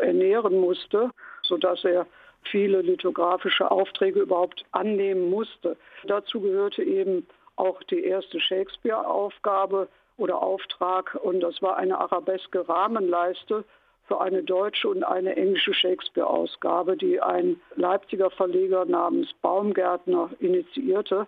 ernähren 0.00 0.58
musste, 0.58 1.10
sodass 1.42 1.84
er 1.84 2.06
viele 2.42 2.82
lithografische 2.82 3.70
Aufträge 3.70 4.20
überhaupt 4.20 4.64
annehmen 4.72 5.30
musste. 5.30 5.76
Dazu 6.04 6.40
gehörte 6.40 6.82
eben 6.82 7.26
auch 7.56 7.82
die 7.84 8.04
erste 8.04 8.40
Shakespeare-Aufgabe, 8.40 9.88
oder 10.22 10.40
Auftrag. 10.42 11.18
Und 11.22 11.40
das 11.40 11.60
war 11.60 11.76
eine 11.76 11.98
arabeske 11.98 12.68
Rahmenleiste 12.68 13.64
für 14.06 14.20
eine 14.20 14.42
deutsche 14.42 14.88
und 14.88 15.04
eine 15.04 15.36
englische 15.36 15.74
Shakespeare-Ausgabe, 15.74 16.96
die 16.96 17.20
ein 17.20 17.60
Leipziger 17.76 18.30
Verleger 18.30 18.84
namens 18.84 19.32
Baumgärtner 19.42 20.30
initiierte. 20.40 21.26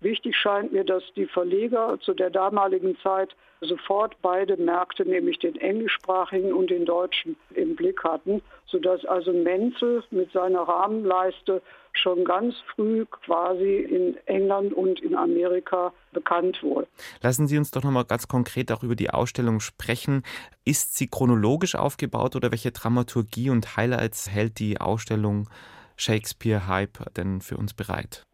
Wichtig 0.00 0.36
scheint 0.36 0.72
mir, 0.72 0.84
dass 0.84 1.02
die 1.14 1.26
Verleger 1.26 1.98
zu 2.00 2.14
der 2.14 2.30
damaligen 2.30 2.96
Zeit 2.98 3.34
sofort 3.60 4.16
beide 4.22 4.56
Märkte, 4.56 5.06
nämlich 5.06 5.38
den 5.38 5.56
englischsprachigen 5.56 6.52
und 6.52 6.70
den 6.70 6.84
deutschen, 6.84 7.36
im 7.54 7.74
Blick 7.74 8.04
hatten, 8.04 8.42
sodass 8.66 9.04
also 9.06 9.32
Menzel 9.32 10.02
mit 10.10 10.30
seiner 10.32 10.62
Rahmenleiste 10.62 11.62
schon 11.98 12.24
ganz 12.24 12.54
früh 12.74 13.04
quasi 13.06 13.78
in 13.78 14.16
England 14.26 14.72
und 14.72 15.00
in 15.00 15.14
Amerika 15.14 15.92
bekannt 16.12 16.62
wurde. 16.62 16.86
Lassen 17.22 17.46
Sie 17.46 17.58
uns 17.58 17.70
doch 17.70 17.82
noch 17.82 17.90
mal 17.90 18.04
ganz 18.04 18.28
konkret 18.28 18.72
auch 18.72 18.82
über 18.82 18.96
die 18.96 19.10
Ausstellung 19.10 19.60
sprechen. 19.60 20.22
Ist 20.64 20.96
sie 20.96 21.08
chronologisch 21.08 21.74
aufgebaut 21.74 22.36
oder 22.36 22.50
welche 22.50 22.72
Dramaturgie 22.72 23.50
und 23.50 23.76
Highlights 23.76 24.30
hält 24.30 24.58
die 24.58 24.80
Ausstellung 24.80 25.48
Shakespeare 25.96 26.66
Hype 26.66 27.14
denn 27.14 27.40
für 27.40 27.56
uns 27.56 27.74
bereit? 27.74 28.26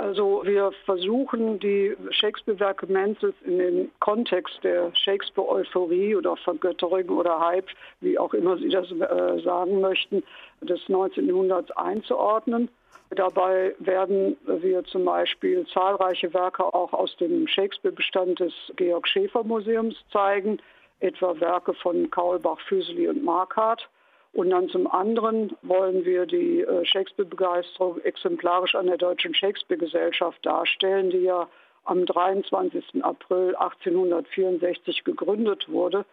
Also 0.00 0.40
wir 0.44 0.72
versuchen 0.86 1.58
die 1.58 1.94
Shakespeare-Werke 2.10 2.86
Menzels 2.86 3.34
in 3.44 3.58
den 3.58 3.90
Kontext 4.00 4.58
der 4.62 4.90
Shakespeare-Euphorie 4.94 6.16
oder 6.16 6.38
Vergötterung 6.38 7.08
oder 7.10 7.38
Hype, 7.38 7.68
wie 8.00 8.18
auch 8.18 8.32
immer 8.32 8.56
Sie 8.56 8.70
das 8.70 8.90
äh, 8.90 9.42
sagen 9.42 9.82
möchten, 9.82 10.22
des 10.62 10.80
19. 10.88 11.26
Jahrhunderts 11.26 11.70
einzuordnen. 11.72 12.70
Dabei 13.10 13.74
werden 13.80 14.36
wir 14.46 14.84
zum 14.84 15.04
Beispiel 15.04 15.66
zahlreiche 15.66 16.32
Werke 16.32 16.62
auch 16.62 16.92
aus 16.92 17.16
dem 17.16 17.48
Shakespeare-Bestand 17.48 18.38
des 18.38 18.52
Georg 18.76 19.08
Schäfer 19.08 19.42
Museums 19.42 19.96
zeigen, 20.12 20.60
etwa 21.00 21.38
Werke 21.40 21.74
von 21.74 22.08
Kaulbach, 22.10 22.60
Füseli 22.60 23.08
und 23.08 23.24
Markhardt. 23.24 23.88
Und 24.32 24.50
dann 24.50 24.68
zum 24.68 24.86
anderen 24.86 25.56
wollen 25.62 26.04
wir 26.04 26.24
die 26.24 26.60
äh, 26.60 26.84
Shakespeare-Begeisterung 26.84 28.00
exemplarisch 28.02 28.76
an 28.76 28.86
der 28.86 28.96
Deutschen 28.96 29.34
Shakespeare-Gesellschaft 29.34 30.46
darstellen, 30.46 31.10
die 31.10 31.22
ja 31.22 31.48
am 31.84 32.06
23. 32.06 33.02
April 33.02 33.56
1864 33.56 35.02
gegründet 35.02 35.68
wurde 35.68 36.04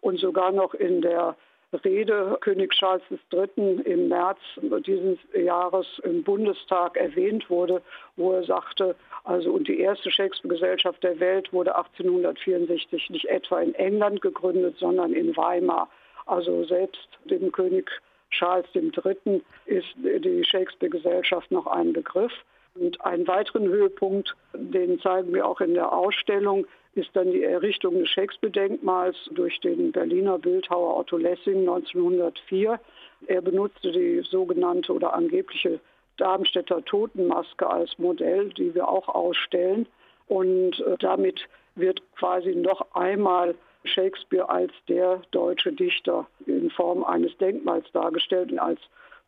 und 0.00 0.18
sogar 0.18 0.52
noch 0.52 0.72
in 0.72 1.02
der 1.02 1.36
Rede 1.84 2.36
König 2.40 2.72
Charles 2.72 3.02
III. 3.32 3.82
im 3.84 4.08
März 4.08 4.38
dieses 4.86 5.18
Jahres 5.34 5.86
im 6.02 6.22
Bundestag 6.22 6.96
erwähnt 6.96 7.48
wurde, 7.50 7.82
wo 8.16 8.32
er 8.32 8.44
sagte, 8.44 8.96
also 9.24 9.52
und 9.52 9.68
die 9.68 9.80
erste 9.80 10.10
Shakespeare-Gesellschaft 10.10 11.02
der 11.02 11.18
Welt 11.20 11.52
wurde 11.52 11.76
1864 11.76 13.10
nicht 13.10 13.26
etwa 13.26 13.60
in 13.60 13.74
England 13.74 14.20
gegründet, 14.22 14.76
sondern 14.78 15.12
in 15.12 15.36
Weimar. 15.36 15.88
Also 16.26 16.64
selbst 16.64 17.08
dem 17.24 17.52
König 17.52 17.90
Charles 18.30 18.66
III. 18.74 19.42
ist 19.66 19.88
die 19.96 20.44
Shakespeare-Gesellschaft 20.44 21.50
noch 21.50 21.66
ein 21.66 21.92
Begriff. 21.92 22.32
Und 22.74 23.00
einen 23.00 23.26
weiteren 23.26 23.68
Höhepunkt, 23.68 24.34
den 24.52 25.00
zeigen 25.00 25.32
wir 25.32 25.46
auch 25.46 25.60
in 25.60 25.74
der 25.74 25.92
Ausstellung, 25.92 26.66
ist 26.96 27.10
dann 27.14 27.30
die 27.30 27.44
Errichtung 27.44 27.98
des 27.98 28.08
Shakespeare-Denkmals 28.08 29.16
durch 29.32 29.60
den 29.60 29.92
Berliner 29.92 30.38
Bildhauer 30.38 30.96
Otto 30.96 31.18
Lessing 31.18 31.60
1904. 31.60 32.80
Er 33.26 33.42
benutzte 33.42 33.92
die 33.92 34.22
sogenannte 34.22 34.94
oder 34.94 35.12
angebliche 35.12 35.78
Darmstädter 36.16 36.82
Totenmaske 36.84 37.68
als 37.68 37.98
Modell, 37.98 38.48
die 38.48 38.74
wir 38.74 38.88
auch 38.88 39.08
ausstellen. 39.08 39.86
Und 40.26 40.80
äh, 40.80 40.96
damit 40.98 41.46
wird 41.74 42.00
quasi 42.16 42.54
noch 42.54 42.86
einmal 42.94 43.54
Shakespeare 43.84 44.48
als 44.48 44.72
der 44.88 45.20
deutsche 45.32 45.72
Dichter 45.72 46.26
in 46.46 46.70
Form 46.70 47.04
eines 47.04 47.36
Denkmals 47.36 47.84
dargestellt 47.92 48.50
und 48.52 48.58
als 48.58 48.80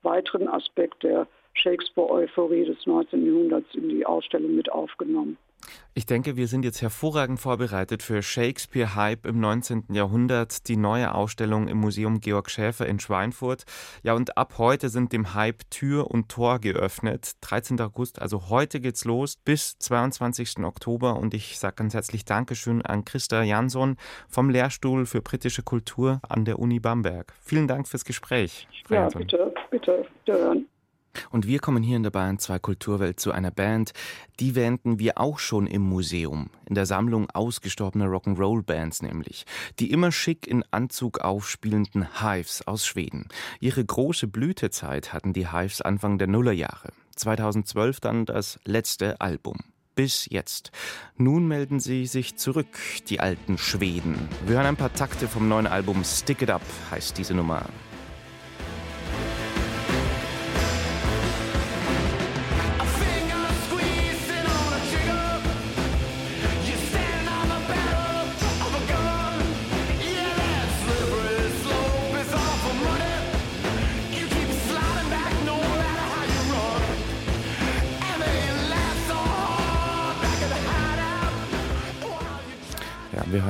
weiteren 0.02 0.48
Aspekt 0.48 1.02
der 1.02 1.26
Shakespeare-Euphorie 1.52 2.64
des 2.64 2.86
19. 2.86 3.26
Jahrhunderts 3.26 3.74
in 3.74 3.90
die 3.90 4.06
Ausstellung 4.06 4.54
mit 4.56 4.72
aufgenommen. 4.72 5.36
Ich 5.94 6.06
denke, 6.06 6.36
wir 6.36 6.46
sind 6.46 6.64
jetzt 6.64 6.80
hervorragend 6.80 7.40
vorbereitet 7.40 8.04
für 8.04 8.22
Shakespeare-Hype 8.22 9.26
im 9.26 9.40
19. 9.40 9.86
Jahrhundert, 9.90 10.68
die 10.68 10.76
neue 10.76 11.12
Ausstellung 11.12 11.66
im 11.66 11.78
Museum 11.78 12.20
Georg 12.20 12.50
Schäfer 12.50 12.86
in 12.86 13.00
Schweinfurt. 13.00 13.64
Ja, 14.04 14.14
und 14.14 14.38
ab 14.38 14.54
heute 14.58 14.90
sind 14.90 15.12
dem 15.12 15.34
Hype 15.34 15.68
Tür 15.70 16.10
und 16.10 16.28
Tor 16.28 16.60
geöffnet. 16.60 17.32
13. 17.40 17.80
August, 17.80 18.22
also 18.22 18.48
heute 18.48 18.80
geht's 18.80 19.04
los, 19.04 19.36
bis 19.36 19.76
22. 19.78 20.58
Oktober. 20.58 21.16
Und 21.16 21.34
ich 21.34 21.58
sage 21.58 21.74
ganz 21.74 21.94
herzlich 21.94 22.24
Dankeschön 22.24 22.82
an 22.82 23.04
Christa 23.04 23.42
Jansson 23.42 23.96
vom 24.28 24.50
Lehrstuhl 24.50 25.04
für 25.04 25.20
britische 25.20 25.62
Kultur 25.62 26.20
an 26.28 26.44
der 26.44 26.60
Uni 26.60 26.78
Bamberg. 26.78 27.32
Vielen 27.40 27.66
Dank 27.66 27.88
fürs 27.88 28.04
Gespräch. 28.04 28.68
Ja, 28.88 29.00
Jansson. 29.02 29.22
bitte, 29.22 29.54
bitte, 29.70 30.06
hören. 30.26 30.66
Und 31.30 31.46
wir 31.46 31.58
kommen 31.58 31.82
hier 31.82 31.96
in 31.96 32.02
der 32.02 32.10
Bayern 32.10 32.38
2 32.38 32.58
Kulturwelt 32.58 33.20
zu 33.20 33.32
einer 33.32 33.50
Band, 33.50 33.92
die 34.40 34.54
wähnten 34.54 34.98
wir 34.98 35.18
auch 35.18 35.38
schon 35.38 35.66
im 35.66 35.82
Museum, 35.82 36.50
in 36.66 36.74
der 36.74 36.86
Sammlung 36.86 37.30
ausgestorbener 37.30 38.06
Rock'n'Roll-Bands 38.06 39.02
nämlich, 39.02 39.44
die 39.78 39.90
immer 39.90 40.12
schick 40.12 40.46
in 40.46 40.64
Anzug 40.70 41.20
aufspielenden 41.20 42.20
Hives 42.20 42.66
aus 42.66 42.86
Schweden. 42.86 43.28
Ihre 43.60 43.84
große 43.84 44.28
Blütezeit 44.28 45.12
hatten 45.12 45.32
die 45.32 45.50
Hives 45.50 45.80
Anfang 45.80 46.18
der 46.18 46.28
Nullerjahre. 46.28 46.92
2012 47.16 48.00
dann 48.00 48.26
das 48.26 48.58
letzte 48.64 49.20
Album. 49.20 49.58
Bis 49.94 50.28
jetzt. 50.30 50.70
Nun 51.16 51.48
melden 51.48 51.80
sie 51.80 52.06
sich 52.06 52.36
zurück, 52.36 52.78
die 53.08 53.18
alten 53.18 53.58
Schweden. 53.58 54.16
Wir 54.46 54.56
hören 54.56 54.66
ein 54.66 54.76
paar 54.76 54.94
Takte 54.94 55.26
vom 55.26 55.48
neuen 55.48 55.66
Album 55.66 56.04
Stick 56.04 56.42
It 56.42 56.50
Up, 56.50 56.62
heißt 56.92 57.18
diese 57.18 57.34
Nummer. 57.34 57.64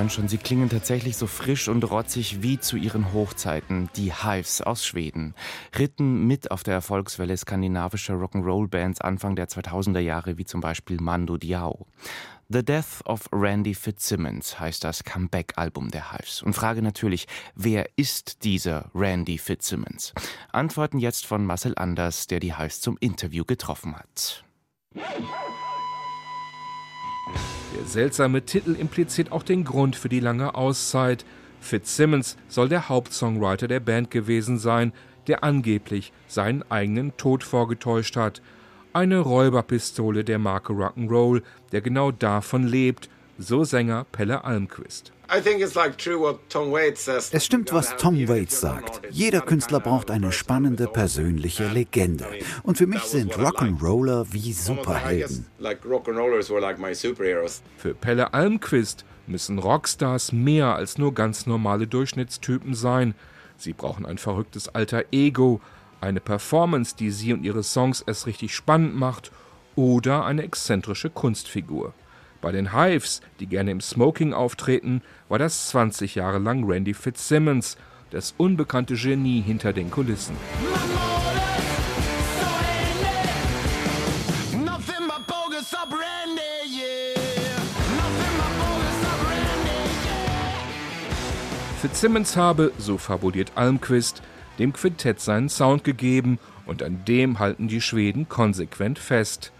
Hören 0.08 0.10
schon, 0.10 0.28
sie 0.28 0.38
klingen 0.38 0.70
tatsächlich 0.70 1.18
so 1.18 1.26
frisch 1.26 1.68
und 1.68 1.84
rotzig 1.90 2.42
wie 2.42 2.58
zu 2.58 2.78
ihren 2.78 3.12
Hochzeiten, 3.12 3.90
die 3.94 4.14
Hives 4.14 4.62
aus 4.62 4.86
Schweden. 4.86 5.34
Ritten 5.78 6.26
mit 6.26 6.50
auf 6.50 6.62
der 6.62 6.74
Erfolgswelle 6.74 7.36
skandinavischer 7.36 8.14
Rock'n'Roll-Bands 8.14 9.02
Anfang 9.02 9.36
der 9.36 9.48
2000er 9.48 9.98
Jahre, 9.98 10.38
wie 10.38 10.46
zum 10.46 10.62
Beispiel 10.62 10.98
Mando 10.98 11.36
Diao. 11.36 11.86
The 12.48 12.64
Death 12.64 13.04
of 13.04 13.28
Randy 13.32 13.74
Fitzsimmons 13.74 14.58
heißt 14.58 14.82
das 14.82 15.04
Comeback-Album 15.04 15.90
der 15.90 16.12
Hives. 16.12 16.42
Und 16.42 16.54
frage 16.54 16.80
natürlich, 16.80 17.26
wer 17.54 17.90
ist 17.96 18.44
dieser 18.44 18.90
Randy 18.94 19.36
Fitzsimmons? 19.36 20.14
Antworten 20.52 20.98
jetzt 20.98 21.26
von 21.26 21.44
Marcel 21.44 21.74
Anders, 21.76 22.26
der 22.28 22.40
die 22.40 22.56
Hives 22.56 22.80
zum 22.80 22.96
Interview 23.00 23.44
getroffen 23.44 23.94
hat. 23.94 24.42
Der 27.76 27.84
seltsame 27.86 28.42
Titel 28.42 28.74
impliziert 28.74 29.30
auch 29.30 29.42
den 29.42 29.64
Grund 29.64 29.94
für 29.94 30.08
die 30.08 30.20
lange 30.20 30.54
Auszeit. 30.54 31.24
Fitzsimmons 31.60 32.36
soll 32.48 32.68
der 32.68 32.88
Hauptsongwriter 32.88 33.68
der 33.68 33.80
Band 33.80 34.10
gewesen 34.10 34.58
sein, 34.58 34.92
der 35.26 35.44
angeblich 35.44 36.12
seinen 36.26 36.62
eigenen 36.70 37.16
Tod 37.16 37.44
vorgetäuscht 37.44 38.16
hat. 38.16 38.40
Eine 38.92 39.18
Räuberpistole 39.18 40.24
der 40.24 40.38
Marke 40.38 40.72
Rock'n'Roll, 40.72 41.42
der 41.72 41.82
genau 41.82 42.10
davon 42.10 42.66
lebt, 42.66 43.10
so 43.38 43.64
Sänger 43.64 44.06
Pelle 44.10 44.44
Almquist. 44.44 45.12
Es 47.32 47.44
stimmt, 47.44 47.70
was 47.70 47.94
Tom 47.98 48.16
Waits 48.28 48.60
sagt. 48.60 49.02
Jeder 49.10 49.42
Künstler 49.42 49.78
braucht 49.78 50.10
eine 50.10 50.32
spannende 50.32 50.86
persönliche 50.86 51.68
Legende. 51.68 52.26
Und 52.62 52.78
für 52.78 52.86
mich 52.86 53.02
sind 53.02 53.34
Rock'n'Roller 53.34 54.26
wie 54.32 54.54
Superhelden. 54.54 55.44
Für 57.76 57.94
Pelle 57.94 58.32
Almquist 58.32 59.04
müssen 59.26 59.58
Rockstars 59.58 60.32
mehr 60.32 60.74
als 60.74 60.96
nur 60.96 61.12
ganz 61.12 61.44
normale 61.44 61.86
Durchschnittstypen 61.86 62.72
sein. 62.72 63.14
Sie 63.58 63.74
brauchen 63.74 64.06
ein 64.06 64.16
verrücktes 64.16 64.70
alter 64.70 65.04
Ego, 65.12 65.60
eine 66.00 66.20
Performance, 66.20 66.96
die 66.96 67.10
sie 67.10 67.34
und 67.34 67.44
ihre 67.44 67.62
Songs 67.62 68.00
erst 68.00 68.26
richtig 68.26 68.54
spannend 68.54 68.96
macht, 68.96 69.30
oder 69.76 70.24
eine 70.24 70.42
exzentrische 70.42 71.10
Kunstfigur. 71.10 71.92
Bei 72.40 72.52
den 72.52 72.72
Hives, 72.72 73.20
die 73.40 73.46
gerne 73.46 73.72
im 73.72 73.80
Smoking 73.80 74.32
auftreten, 74.32 75.02
war 75.28 75.38
das 75.38 75.68
20 75.70 76.14
Jahre 76.14 76.38
lang 76.38 76.64
Randy 76.64 76.94
Fitzsimmons, 76.94 77.76
das 78.10 78.34
unbekannte 78.36 78.94
Genie 78.94 79.40
hinter 79.40 79.72
den 79.72 79.90
Kulissen. 79.90 80.36
Fitzsimmons 91.80 92.36
habe, 92.36 92.72
so 92.78 92.98
fabuliert 92.98 93.52
Almquist, 93.56 94.22
dem 94.58 94.72
Quintett 94.72 95.20
seinen 95.20 95.48
Sound 95.48 95.84
gegeben 95.84 96.38
und 96.66 96.82
an 96.82 97.04
dem 97.04 97.38
halten 97.38 97.68
die 97.68 97.80
Schweden 97.80 98.28
konsequent 98.28 98.98
fest. 98.98 99.52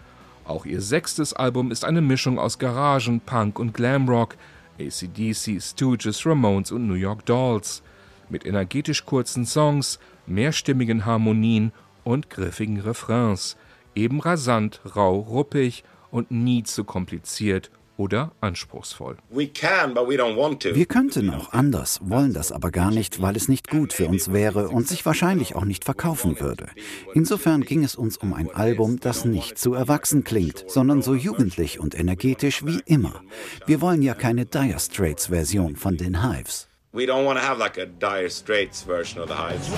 Auch 0.49 0.65
ihr 0.65 0.81
sechstes 0.81 1.33
Album 1.33 1.69
ist 1.69 1.85
eine 1.85 2.01
Mischung 2.01 2.39
aus 2.39 2.57
Garagen, 2.57 3.19
Punk 3.19 3.59
und 3.59 3.71
Glamrock, 3.71 4.35
ACDC, 4.79 5.61
Stooges, 5.61 6.25
Ramones 6.25 6.71
und 6.71 6.87
New 6.87 6.95
York 6.95 7.23
Dolls. 7.27 7.83
Mit 8.29 8.47
energetisch 8.47 9.05
kurzen 9.05 9.45
Songs, 9.45 9.99
mehrstimmigen 10.25 11.05
Harmonien 11.05 11.71
und 12.03 12.31
griffigen 12.31 12.79
Refrains. 12.79 13.57
Eben 13.93 14.21
rasant, 14.21 14.81
rau, 14.95 15.19
ruppig 15.19 15.83
und 16.09 16.31
nie 16.31 16.63
zu 16.63 16.83
kompliziert 16.83 17.69
oder 17.99 18.31
anspruchsvoll. 18.39 19.17
Wir 19.29 20.85
könnten 20.85 21.29
auch 21.31 21.51
anders, 21.51 21.99
wollen 22.01 22.33
das 22.33 22.51
aber 22.53 22.71
gar 22.71 22.91
nicht, 22.91 23.21
weil 23.21 23.35
es 23.35 23.49
nicht 23.49 23.69
gut 23.69 23.91
für 23.91 24.07
uns 24.07 24.31
wäre 24.31 24.69
und 24.69 24.87
sich 24.87 25.05
wahrscheinlich 25.05 25.55
auch 25.55 25.65
nicht 25.65 25.83
verkaufen 25.83 26.39
würde. 26.39 26.67
Insofern 27.13 27.61
ging 27.61 27.83
es 27.83 27.95
uns 27.95 28.17
um 28.17 28.33
ein 28.33 28.49
Album, 28.51 29.01
das 29.01 29.25
nicht 29.25 29.59
zu 29.59 29.73
erwachsen 29.73 30.23
klingt, 30.23 30.63
sondern 30.67 31.01
so 31.01 31.13
jugendlich 31.13 31.79
und 31.79 31.99
energetisch 31.99 32.65
wie 32.65 32.79
immer. 32.85 33.21
Wir 33.65 33.81
wollen 33.81 34.01
ja 34.01 34.13
keine 34.13 34.45
Dire 34.45 34.79
Straits 34.79 35.27
Version 35.27 35.75
von 35.75 35.97
den 35.97 36.23
Hives. 36.23 36.69
We 36.93 37.03
don't 37.03 37.25
want 37.25 37.37
to 37.37 37.45
have 37.45 37.59
like 37.59 37.77
a 37.77 37.85
Dire 37.85 38.29
Straits 38.29 38.81
version 38.81 39.21
of 39.21 39.27
the 39.29 39.35
Hives. 39.35 39.69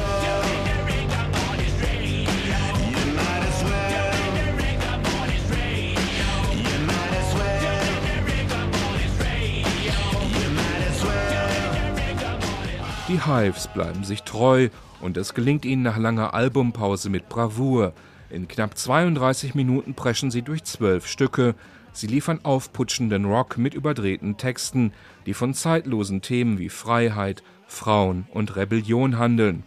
Die 13.12 13.26
Hives 13.26 13.67
bleiben 13.67 14.06
sich 14.06 14.24
treu 14.24 14.69
und 15.02 15.17
es 15.17 15.34
gelingt 15.34 15.65
ihnen 15.65 15.82
nach 15.82 15.97
langer 15.97 16.34
Albumpause 16.34 17.10
mit 17.10 17.28
Bravour. 17.28 17.91
In 18.30 18.47
knapp 18.47 18.78
32 18.78 19.54
Minuten 19.54 19.95
preschen 19.95 20.32
sie 20.32 20.43
durch 20.43 20.63
zwölf 20.63 21.08
Stücke. 21.08 21.56
Sie 21.91 22.08
liefern 22.08 22.39
aufputschenden 22.43 23.26
Rock 23.26 23.58
mit 23.58 23.74
überdrehten 23.74 24.38
Texten, 24.38 24.93
die 25.26 25.34
von 25.34 25.54
zeitlosen 25.54 26.21
Themen 26.21 26.58
wie 26.58 26.69
Freiheit, 26.69 27.43
Frauen 27.67 28.28
und 28.32 28.56
Rebellion 28.56 29.17
handeln. 29.17 29.63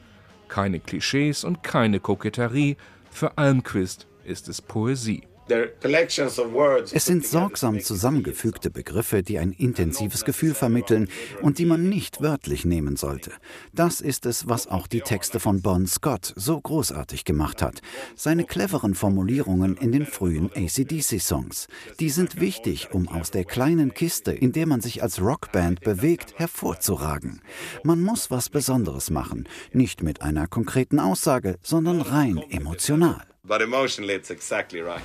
Keine 0.48 0.80
Klischees 0.80 1.44
und 1.44 1.62
keine 1.62 2.00
Koketterie. 2.00 2.78
Für 3.10 3.36
Almquist 3.36 4.06
ist 4.24 4.48
es 4.48 4.62
Poesie. 4.62 5.24
Es 5.46 7.04
sind 7.04 7.26
sorgsam 7.26 7.80
zusammengefügte 7.80 8.70
Begriffe, 8.70 9.22
die 9.22 9.38
ein 9.38 9.52
intensives 9.52 10.24
Gefühl 10.24 10.54
vermitteln 10.54 11.08
und 11.42 11.58
die 11.58 11.66
man 11.66 11.88
nicht 11.88 12.22
wörtlich 12.22 12.64
nehmen 12.64 12.96
sollte. 12.96 13.30
Das 13.74 14.00
ist 14.00 14.24
es, 14.24 14.48
was 14.48 14.68
auch 14.68 14.86
die 14.86 15.02
Texte 15.02 15.40
von 15.40 15.60
Bon 15.60 15.86
Scott 15.86 16.32
so 16.36 16.58
großartig 16.58 17.24
gemacht 17.24 17.60
hat. 17.60 17.82
Seine 18.14 18.44
cleveren 18.44 18.94
Formulierungen 18.94 19.76
in 19.76 19.92
den 19.92 20.06
frühen 20.06 20.50
ACDC-Songs. 20.54 21.68
Die 22.00 22.10
sind 22.10 22.40
wichtig, 22.40 22.88
um 22.92 23.08
aus 23.08 23.30
der 23.30 23.44
kleinen 23.44 23.92
Kiste, 23.92 24.32
in 24.32 24.52
der 24.52 24.66
man 24.66 24.80
sich 24.80 25.02
als 25.02 25.20
Rockband 25.20 25.80
bewegt, 25.82 26.38
hervorzuragen. 26.38 27.42
Man 27.82 28.00
muss 28.00 28.30
was 28.30 28.48
Besonderes 28.48 29.10
machen, 29.10 29.46
nicht 29.72 30.02
mit 30.02 30.22
einer 30.22 30.46
konkreten 30.46 30.98
Aussage, 30.98 31.56
sondern 31.62 32.00
rein 32.00 32.38
emotional. 32.50 33.33
But 33.46 33.60
emotionally, 33.60 34.14
it's 34.14 34.30
exactly 34.30 34.80
right. 34.80 35.02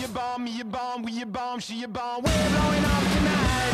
You 0.00 0.06
bomb 0.14 0.46
you 0.46 0.64
bomb, 0.64 1.02
we 1.02 1.10
you 1.10 1.26
bomb, 1.26 1.58
she 1.58 1.74
you 1.74 1.88
bomb, 1.88 2.22
we're 2.22 2.30
blowing 2.30 2.84
up 2.84 3.02
tonight. 3.14 3.70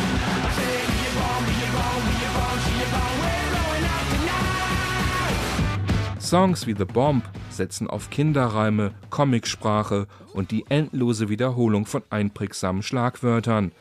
Songs 6.19 6.65
wie 6.65 6.73
The 6.73 6.85
Bomb 6.85 7.23
setzen 7.51 7.87
auf 7.87 8.09
Kinderreime, 8.09 8.91
Comicsprache 9.11 10.07
und 10.33 10.49
die 10.49 10.65
endlose 10.67 11.29
Wiederholung 11.29 11.85
von 11.85 12.01
einprägsamen 12.09 12.81
Schlagwörtern. 12.81 13.71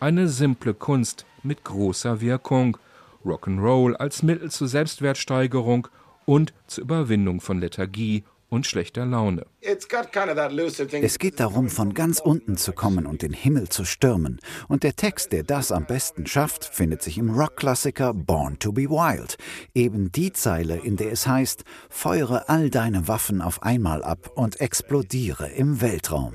Eine 0.00 0.28
simple 0.28 0.74
Kunst 0.74 1.26
mit 1.42 1.64
großer 1.64 2.20
Wirkung. 2.20 2.78
Rock'n'Roll 3.24 3.94
als 3.94 4.22
Mittel 4.22 4.50
zur 4.50 4.68
Selbstwertsteigerung 4.68 5.86
und 6.24 6.54
zur 6.66 6.84
Überwindung 6.84 7.40
von 7.40 7.60
Lethargie 7.60 8.24
und 8.52 8.66
schlechter 8.66 9.06
Laune. 9.06 9.46
Es 9.62 11.18
geht 11.18 11.40
darum, 11.40 11.70
von 11.70 11.94
ganz 11.94 12.20
unten 12.20 12.58
zu 12.58 12.72
kommen 12.72 13.06
und 13.06 13.22
den 13.22 13.32
Himmel 13.32 13.70
zu 13.70 13.86
stürmen. 13.86 14.40
Und 14.68 14.82
der 14.82 14.94
Text, 14.94 15.32
der 15.32 15.42
das 15.42 15.72
am 15.72 15.86
besten 15.86 16.26
schafft, 16.26 16.66
findet 16.66 17.00
sich 17.00 17.16
im 17.16 17.30
Rockklassiker 17.30 18.12
Born 18.12 18.58
to 18.58 18.70
be 18.70 18.90
Wild. 18.90 19.38
Eben 19.74 20.12
die 20.12 20.34
Zeile, 20.34 20.76
in 20.76 20.98
der 20.98 21.12
es 21.12 21.26
heißt, 21.26 21.64
feuere 21.88 22.50
all 22.50 22.68
deine 22.68 23.08
Waffen 23.08 23.40
auf 23.40 23.62
einmal 23.62 24.04
ab 24.04 24.30
und 24.34 24.60
explodiere 24.60 25.48
im 25.48 25.80
Weltraum. 25.80 26.34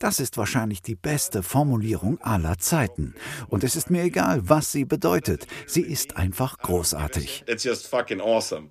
Das 0.00 0.18
ist 0.18 0.36
wahrscheinlich 0.36 0.82
die 0.82 0.96
beste 0.96 1.44
Formulierung 1.44 2.20
aller 2.22 2.58
Zeiten. 2.58 3.14
Und 3.46 3.62
es 3.62 3.76
ist 3.76 3.88
mir 3.88 4.02
egal, 4.02 4.40
was 4.48 4.72
sie 4.72 4.84
bedeutet. 4.84 5.46
Sie 5.68 5.82
ist 5.82 6.16
einfach 6.16 6.58
großartig. 6.58 7.44
It's 7.46 7.62
just 7.62 7.86
fucking 7.86 8.20
awesome. 8.20 8.70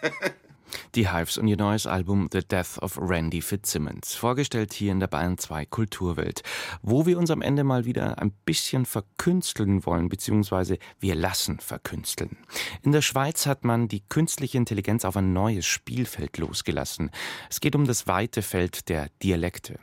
Die 0.94 1.10
Hives 1.10 1.38
und 1.38 1.48
ihr 1.48 1.56
neues 1.56 1.86
Album 1.86 2.28
The 2.32 2.40
Death 2.40 2.78
of 2.80 2.98
Randy 3.00 3.40
Fitzsimmons, 3.40 4.14
vorgestellt 4.14 4.72
hier 4.72 4.92
in 4.92 5.00
der 5.00 5.06
Bayern 5.06 5.38
2 5.38 5.66
Kulturwelt, 5.66 6.42
wo 6.82 7.06
wir 7.06 7.18
uns 7.18 7.30
am 7.30 7.42
Ende 7.42 7.64
mal 7.64 7.84
wieder 7.84 8.18
ein 8.18 8.32
bisschen 8.44 8.86
verkünsteln 8.86 9.86
wollen, 9.86 10.08
beziehungsweise 10.08 10.78
wir 11.00 11.14
lassen 11.14 11.60
verkünsteln. 11.60 12.36
In 12.82 12.92
der 12.92 13.02
Schweiz 13.02 13.46
hat 13.46 13.64
man 13.64 13.88
die 13.88 14.02
künstliche 14.08 14.58
Intelligenz 14.58 15.04
auf 15.04 15.16
ein 15.16 15.32
neues 15.32 15.66
Spielfeld 15.66 16.38
losgelassen. 16.38 17.10
Es 17.50 17.60
geht 17.60 17.74
um 17.74 17.86
das 17.86 18.06
weite 18.06 18.42
Feld 18.42 18.88
der 18.88 19.08
Dialekte. 19.22 19.78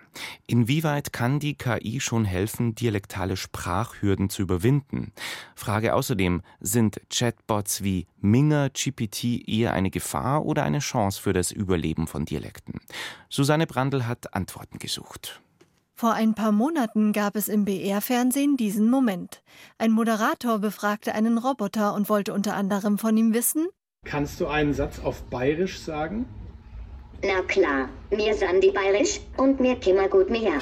Inwieweit 0.47 1.13
kann 1.13 1.39
die 1.39 1.55
KI 1.55 1.99
schon 1.99 2.25
helfen, 2.25 2.75
dialektale 2.75 3.37
Sprachhürden 3.37 4.29
zu 4.29 4.41
überwinden? 4.41 5.13
Frage 5.55 5.93
außerdem, 5.93 6.41
sind 6.59 6.99
Chatbots 7.09 7.83
wie 7.83 8.07
Minger 8.21 8.69
GPT 8.69 9.47
eher 9.47 9.73
eine 9.73 9.89
Gefahr 9.89 10.45
oder 10.45 10.63
eine 10.63 10.78
Chance 10.79 11.21
für 11.21 11.33
das 11.33 11.51
Überleben 11.51 12.07
von 12.07 12.25
Dialekten? 12.25 12.79
Susanne 13.29 13.67
Brandl 13.67 14.05
hat 14.05 14.33
Antworten 14.33 14.79
gesucht. 14.79 15.41
Vor 15.93 16.13
ein 16.13 16.33
paar 16.33 16.53
Monaten 16.53 17.11
gab 17.11 17.35
es 17.35 17.49
im 17.49 17.65
BR-Fernsehen 17.65 18.55
diesen 18.55 18.89
Moment. 18.89 19.43
Ein 19.77 19.91
Moderator 19.91 20.59
befragte 20.59 21.13
einen 21.13 21.37
Roboter 21.37 21.93
und 21.93 22.07
wollte 22.07 22.33
unter 22.33 22.55
anderem 22.55 22.97
von 22.97 23.17
ihm 23.17 23.33
wissen: 23.33 23.67
Kannst 24.05 24.39
du 24.39 24.47
einen 24.47 24.73
Satz 24.73 24.99
auf 24.99 25.23
Bayerisch 25.23 25.77
sagen? 25.79 26.25
Na 27.21 27.41
klar, 27.41 27.89
mir 28.11 28.33
sind 28.33 28.63
die 28.63 28.71
Bayerisch 28.71 29.19
und 29.35 29.59
mir 29.59 29.75
kimmer 29.75 30.07
gut 30.07 30.29
mehr. 30.29 30.61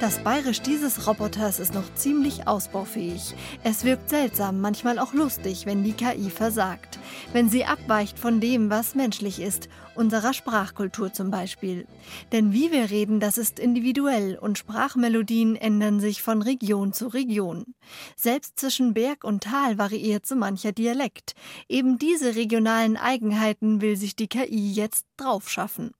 Das 0.00 0.18
Bayerisch 0.18 0.60
dieses 0.60 1.06
Roboters 1.06 1.60
ist 1.60 1.72
noch 1.72 1.94
ziemlich 1.94 2.48
ausbaufähig. 2.48 3.34
Es 3.62 3.84
wirkt 3.84 4.10
seltsam, 4.10 4.60
manchmal 4.60 4.98
auch 4.98 5.14
lustig, 5.14 5.66
wenn 5.66 5.84
die 5.84 5.92
KI 5.92 6.30
versagt. 6.30 6.98
Wenn 7.32 7.48
sie 7.48 7.64
abweicht 7.64 8.18
von 8.18 8.40
dem, 8.40 8.70
was 8.70 8.96
menschlich 8.96 9.40
ist, 9.40 9.68
unserer 9.94 10.34
Sprachkultur 10.34 11.12
zum 11.12 11.30
Beispiel. 11.30 11.86
Denn 12.32 12.52
wie 12.52 12.72
wir 12.72 12.90
reden, 12.90 13.20
das 13.20 13.38
ist 13.38 13.60
individuell 13.60 14.36
und 14.36 14.58
Sprachmelodien 14.58 15.54
ändern 15.54 16.00
sich 16.00 16.22
von 16.22 16.42
Region 16.42 16.92
zu 16.92 17.06
Region. 17.06 17.74
Selbst 18.16 18.58
zwischen 18.58 18.94
Berg 18.94 19.22
und 19.22 19.44
Tal 19.44 19.78
variiert 19.78 20.26
so 20.26 20.34
mancher 20.34 20.72
Dialekt. 20.72 21.34
Eben 21.68 21.98
diese 21.98 22.34
regionalen 22.34 22.96
Eigenheiten 22.96 23.80
will 23.80 23.96
sich 23.96 24.16
die 24.16 24.28
KI 24.28 24.72
jetzt 24.72 25.06
draufschaffen. 25.16 25.92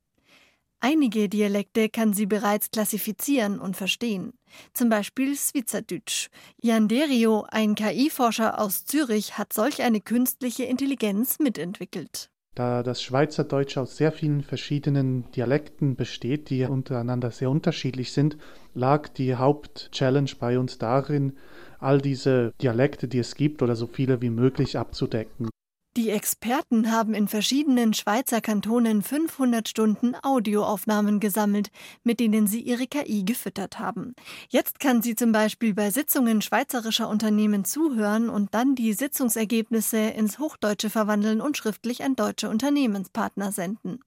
Einige 0.87 1.31
Dialekte 1.31 1.88
kann 1.88 2.12
sie 2.12 2.27
bereits 2.27 2.70
klassifizieren 2.70 3.59
und 3.59 3.75
verstehen. 3.75 4.35
Zum 4.75 4.90
Beispiel 4.90 5.35
Schweizerdeutsch. 5.35 6.29
Jan 6.61 6.88
Derio, 6.88 7.47
ein 7.51 7.75
KI-Forscher 7.75 8.61
aus 8.61 8.85
Zürich, 8.85 9.38
hat 9.38 9.55
solch 9.55 9.81
eine 9.81 10.03
künstliche 10.03 10.64
Intelligenz 10.64 11.38
mitentwickelt. 11.38 12.29
Da 12.55 12.83
das 12.83 13.03
Schweizerdeutsch 13.03 13.79
aus 13.79 13.97
sehr 13.97 14.12
vielen 14.12 14.42
verschiedenen 14.42 15.25
Dialekten 15.31 15.97
besteht, 15.97 16.51
die 16.51 16.64
untereinander 16.64 17.31
sehr 17.31 17.49
unterschiedlich 17.49 18.12
sind, 18.12 18.37
lag 18.75 19.09
die 19.09 19.37
Hauptchallenge 19.37 20.33
bei 20.38 20.59
uns 20.59 20.77
darin, 20.77 21.38
all 21.79 21.99
diese 22.03 22.53
Dialekte, 22.61 23.09
die 23.09 23.20
es 23.20 23.37
gibt, 23.37 23.62
oder 23.62 23.75
so 23.75 23.87
viele 23.87 24.20
wie 24.20 24.29
möglich 24.29 24.77
abzudecken. 24.77 25.49
Die 25.97 26.11
Experten 26.11 26.91
haben 26.91 27.15
in 27.15 27.29
verschiedenen 27.29 27.95
Schweizer 27.95 28.41
Kantonen 28.41 29.01
500 29.01 29.69
Stunden 29.69 30.17
Audioaufnahmen 30.21 31.21
gesammelt, 31.21 31.71
mit 32.03 32.19
denen 32.19 32.49
sie 32.49 32.61
ihre 32.61 32.89
KI 32.89 33.25
gefüttert 33.25 33.79
haben. 33.79 34.17
Jetzt 34.49 34.81
kann 34.81 35.03
sie 35.03 35.15
zum 35.15 35.31
Beispiel 35.31 35.73
bei 35.73 35.91
Sitzungen 35.91 36.43
schweizerischer 36.43 37.09
Unternehmen 37.09 37.65
zuhören 37.65 38.29
und 38.29 38.55
dann 38.55 38.75
die 38.75 38.93
Sitzungsergebnisse 38.93 39.99
ins 39.99 40.41
Hochdeutsche 40.41 40.91
verwandeln 40.91 41.41
und 41.41 41.57
schriftlich 41.57 42.03
an 42.03 42.17
deutsche 42.17 42.51
Unternehmenspartner 42.51 43.53
senden. 43.53 44.01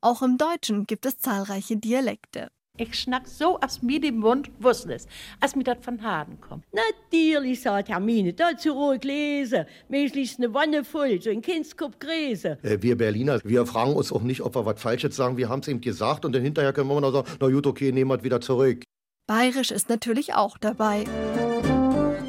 Auch 0.00 0.22
im 0.22 0.38
Deutschen 0.38 0.86
gibt 0.88 1.06
es 1.06 1.18
zahlreiche 1.18 1.76
Dialekte. 1.76 2.50
Ich 2.80 2.94
schnack 2.94 3.26
so 3.26 3.58
aus 3.58 3.82
mir 3.82 4.00
dem 4.00 4.18
Mund, 4.18 4.52
wusste 4.60 4.94
es, 4.94 5.08
als 5.40 5.56
mir 5.56 5.64
das 5.64 5.78
von 5.82 6.00
Haden 6.00 6.40
kommt. 6.40 6.64
Natürlich, 6.72 7.60
sagt 7.60 7.88
Hermine, 7.88 8.32
dazu 8.32 8.70
ruhig 8.70 9.02
lesen. 9.02 9.64
Mäßig 9.88 10.36
eine 10.38 10.54
Wanne 10.54 10.84
voll, 10.84 11.20
so 11.20 11.28
ein 11.28 11.42
Kindskopf 11.42 11.98
Gräse. 11.98 12.56
Äh, 12.62 12.78
wir 12.80 12.96
Berliner, 12.96 13.40
wir 13.42 13.66
fragen 13.66 13.94
uns 13.94 14.12
auch 14.12 14.22
nicht, 14.22 14.42
ob 14.42 14.54
wir 14.54 14.64
was 14.64 14.80
Falsches 14.80 15.16
sagen. 15.16 15.36
Wir 15.36 15.48
haben 15.48 15.60
es 15.60 15.66
eben 15.66 15.80
gesagt 15.80 16.24
und 16.24 16.32
dann 16.32 16.42
hinterher 16.42 16.72
können 16.72 16.88
wir 16.88 17.00
noch 17.00 17.10
sagen, 17.10 17.28
na 17.40 17.48
gut, 17.48 17.66
okay, 17.66 17.90
nehmen 17.90 18.12
wir 18.12 18.18
es 18.18 18.22
wieder 18.22 18.40
zurück. 18.40 18.84
Bayerisch 19.26 19.72
ist 19.72 19.88
natürlich 19.88 20.34
auch 20.34 20.56
dabei. 20.56 21.04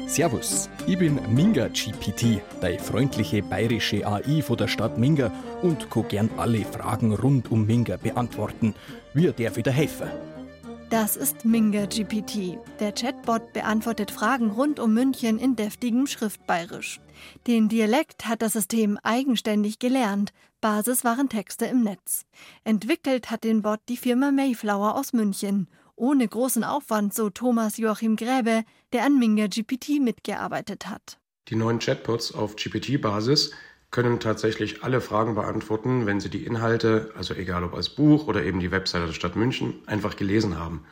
Servus, 0.08 0.68
ich 0.88 0.98
bin 0.98 1.20
Minga 1.32 1.68
GPT, 1.68 2.42
deine 2.60 2.80
freundliche 2.80 3.44
bayerische 3.44 4.04
AI 4.04 4.42
von 4.42 4.56
der 4.56 4.66
Stadt 4.66 4.98
Minga 4.98 5.30
und 5.62 5.88
kann 5.88 6.08
gern 6.08 6.30
alle 6.36 6.64
Fragen 6.64 7.14
rund 7.14 7.52
um 7.52 7.64
Minga 7.64 7.96
beantworten. 7.96 8.74
Wie 9.14 9.32
darf 9.32 9.56
ich 9.56 9.62
dir 9.62 9.70
helfen? 9.70 10.08
Das 10.90 11.14
ist 11.14 11.44
Minga 11.44 11.86
GPT. 11.86 12.58
Der 12.80 12.90
Chatbot 12.90 13.52
beantwortet 13.52 14.10
Fragen 14.10 14.50
rund 14.50 14.80
um 14.80 14.92
München 14.92 15.38
in 15.38 15.54
deftigem 15.54 16.08
Schriftbayerisch. 16.08 17.00
Den 17.46 17.68
Dialekt 17.68 18.26
hat 18.26 18.42
das 18.42 18.54
System 18.54 18.98
eigenständig 19.04 19.78
gelernt. 19.78 20.32
Basis 20.60 21.04
waren 21.04 21.28
Texte 21.28 21.66
im 21.66 21.84
Netz. 21.84 22.24
Entwickelt 22.64 23.30
hat 23.30 23.44
den 23.44 23.62
Bot 23.62 23.78
die 23.88 23.96
Firma 23.96 24.32
Mayflower 24.32 24.96
aus 24.96 25.12
München. 25.12 25.68
Ohne 25.94 26.26
großen 26.26 26.64
Aufwand, 26.64 27.14
so 27.14 27.30
Thomas 27.30 27.76
Joachim 27.76 28.16
Gräbe, 28.16 28.64
der 28.92 29.04
an 29.04 29.16
Minga 29.16 29.46
GPT 29.46 30.00
mitgearbeitet 30.00 30.88
hat. 30.88 31.20
Die 31.50 31.56
neuen 31.56 31.78
Chatbots 31.78 32.34
auf 32.34 32.56
GPT-Basis 32.56 33.52
können 33.90 34.20
tatsächlich 34.20 34.84
alle 34.84 35.00
Fragen 35.00 35.34
beantworten, 35.34 36.06
wenn 36.06 36.20
sie 36.20 36.30
die 36.30 36.44
Inhalte, 36.44 37.12
also 37.16 37.34
egal 37.34 37.64
ob 37.64 37.74
als 37.74 37.88
Buch 37.88 38.26
oder 38.28 38.44
eben 38.44 38.60
die 38.60 38.70
Webseite 38.70 39.06
der 39.06 39.12
Stadt 39.12 39.36
München, 39.36 39.74
einfach 39.86 40.16
gelesen 40.16 40.58
haben. 40.58 40.84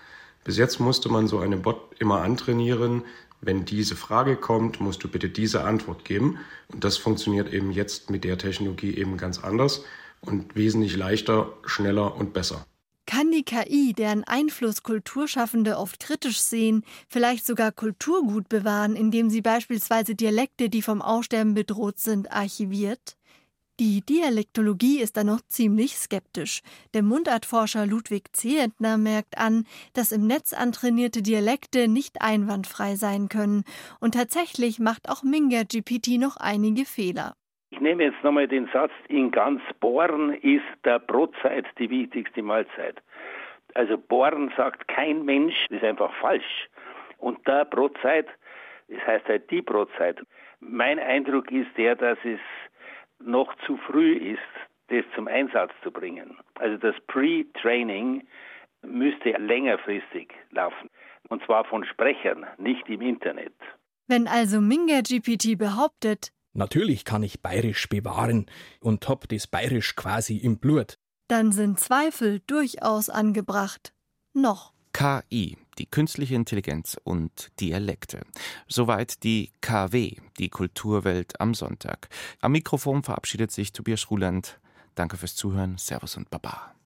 Bis 0.45 0.57
jetzt 0.57 0.81
musste 0.81 1.09
man 1.09 1.29
so 1.29 1.39
einen 1.39 1.63
Bot 1.63 1.95
immer 1.99 2.23
antrainieren. 2.23 3.05
Wenn 3.41 3.65
diese 3.65 3.95
Frage 3.95 4.37
kommt, 4.37 4.81
musst 4.81 5.05
du 5.05 5.09
bitte 5.09 5.29
diese 5.29 5.65
Antwort 5.65 6.05
geben. 6.05 6.39
Und 6.69 6.85
das 6.85 6.97
funktioniert 6.97 7.53
eben 7.53 7.71
jetzt 7.71 8.11
mit 8.11 8.25
der 8.25 8.39
Technologie 8.39 8.97
eben 8.97 9.17
ganz 9.17 9.39
anders 9.39 9.85
und 10.21 10.57
wesentlich 10.57 10.97
leichter, 10.97 11.53
schneller 11.65 12.17
und 12.17 12.33
besser. 12.33 12.67
Kann 13.09 13.33
die 13.33 13.43
KI, 13.43 13.95
deren 13.95 14.23
Einfluss 14.25 14.83
Kulturschaffende 14.83 15.79
oft 15.79 15.99
kritisch 15.99 16.41
sehen, 16.43 16.85
vielleicht 17.09 17.47
sogar 17.47 17.73
Kulturgut 17.73 18.51
bewahren, 18.51 18.97
indem 18.97 19.31
sie 19.31 19.41
beispielsweise 19.41 20.15
Dialekte, 20.15 20.69
die 20.69 20.83
vom 20.83 21.01
Aussterben 21.01 21.55
bedroht 21.55 21.99
sind, 21.99 22.31
archiviert? 22.31 23.17
Die 23.81 24.03
Dialektologie 24.03 25.01
ist 25.01 25.17
da 25.17 25.25
noch 25.25 25.41
ziemlich 25.49 25.97
skeptisch. 25.97 26.61
Der 26.93 27.03
Mundartforscher 27.03 27.87
Ludwig 27.87 28.25
Zehentner 28.37 28.99
merkt 28.99 29.39
an, 29.39 29.65
dass 29.95 30.13
im 30.13 30.27
Netz 30.27 30.53
antrainierte 30.53 31.23
Dialekte 31.23 31.89
nicht 31.89 32.21
einwandfrei 32.21 32.97
sein 32.97 33.31
können. 33.31 33.65
Und 34.01 34.13
tatsächlich 34.13 34.81
macht 34.81 35.09
auch 35.09 35.23
Minga 35.23 35.63
GPT 35.63 36.19
noch 36.19 36.37
einige 36.37 36.85
Fehler. 36.85 37.37
Ich 37.71 37.81
nehme 37.81 38.05
jetzt 38.05 38.23
nochmal 38.25 38.49
den 38.49 38.69
Satz, 38.73 38.93
in 39.09 39.31
ganz 39.31 39.61
Born 39.81 40.33
ist 40.35 40.65
der 40.85 40.99
Brotzeit 40.99 41.67
die 41.79 41.91
wichtigste 41.91 42.43
Mahlzeit. 42.43 43.03
Also 43.75 43.99
Born 43.99 44.53
sagt 44.57 44.89
kein 44.89 45.25
Mensch, 45.25 45.55
das 45.69 45.79
ist 45.79 45.85
einfach 45.85 46.13
falsch. 46.15 46.69
Und 47.19 47.47
der 47.47 47.65
Brotzeit, 47.67 48.27
das 48.89 49.07
heißt 49.07 49.27
halt 49.27 49.51
die 49.51 49.61
Brotzeit. 49.61 50.21
Mein 50.61 50.99
Eindruck 50.99 51.51
ist 51.51 51.69
der, 51.77 51.95
dass 51.95 52.19
es 52.25 52.41
noch 53.21 53.55
zu 53.67 53.77
früh 53.77 54.13
ist, 54.15 54.41
das 54.89 55.05
zum 55.15 55.29
Einsatz 55.29 55.73
zu 55.83 55.91
bringen. 55.91 56.39
Also 56.55 56.79
das 56.79 56.95
Pre-Training 57.07 58.27
müsste 58.83 59.31
längerfristig 59.33 60.33
laufen. 60.51 60.89
Und 61.29 61.45
zwar 61.45 61.65
von 61.65 61.85
Sprechern, 61.85 62.47
nicht 62.57 62.89
im 62.89 63.03
Internet. 63.03 63.55
Wenn 64.07 64.27
also 64.27 64.61
Minga 64.61 65.01
GPT 65.03 65.59
behauptet, 65.59 66.33
Natürlich 66.59 67.05
kann 67.05 67.23
ich 67.23 67.41
Bayerisch 67.41 67.89
bewahren 67.89 68.47
und 68.81 69.09
hab 69.09 69.29
das 69.29 69.47
Bayerisch 69.47 69.95
quasi 69.95 70.39
im 70.39 70.59
Blut. 70.59 70.99
Dann 71.29 71.53
sind 71.53 71.79
Zweifel 71.79 72.41
durchaus 72.49 73.11
angebracht. 73.11 73.93
Noch. 74.35 74.73
KI, 74.93 75.57
die 75.79 75.87
künstliche 75.87 76.35
Intelligenz 76.35 76.97
und 77.05 77.53
Dialekte. 77.61 78.23
Soweit 78.67 79.23
die 79.23 79.53
KW, 79.61 80.17
die 80.41 80.49
Kulturwelt 80.49 81.41
am 81.41 81.55
Sonntag. 81.55 82.09
Am 82.41 82.51
Mikrofon 82.51 83.05
verabschiedet 83.05 83.53
sich 83.53 83.73
Tobias 83.73 84.11
Ruland. 84.11 84.59
Danke 84.97 85.17
fürs 85.17 85.37
Zuhören. 85.37 85.79
Servus 85.79 86.17
und 86.17 86.29
Baba. 86.29 86.75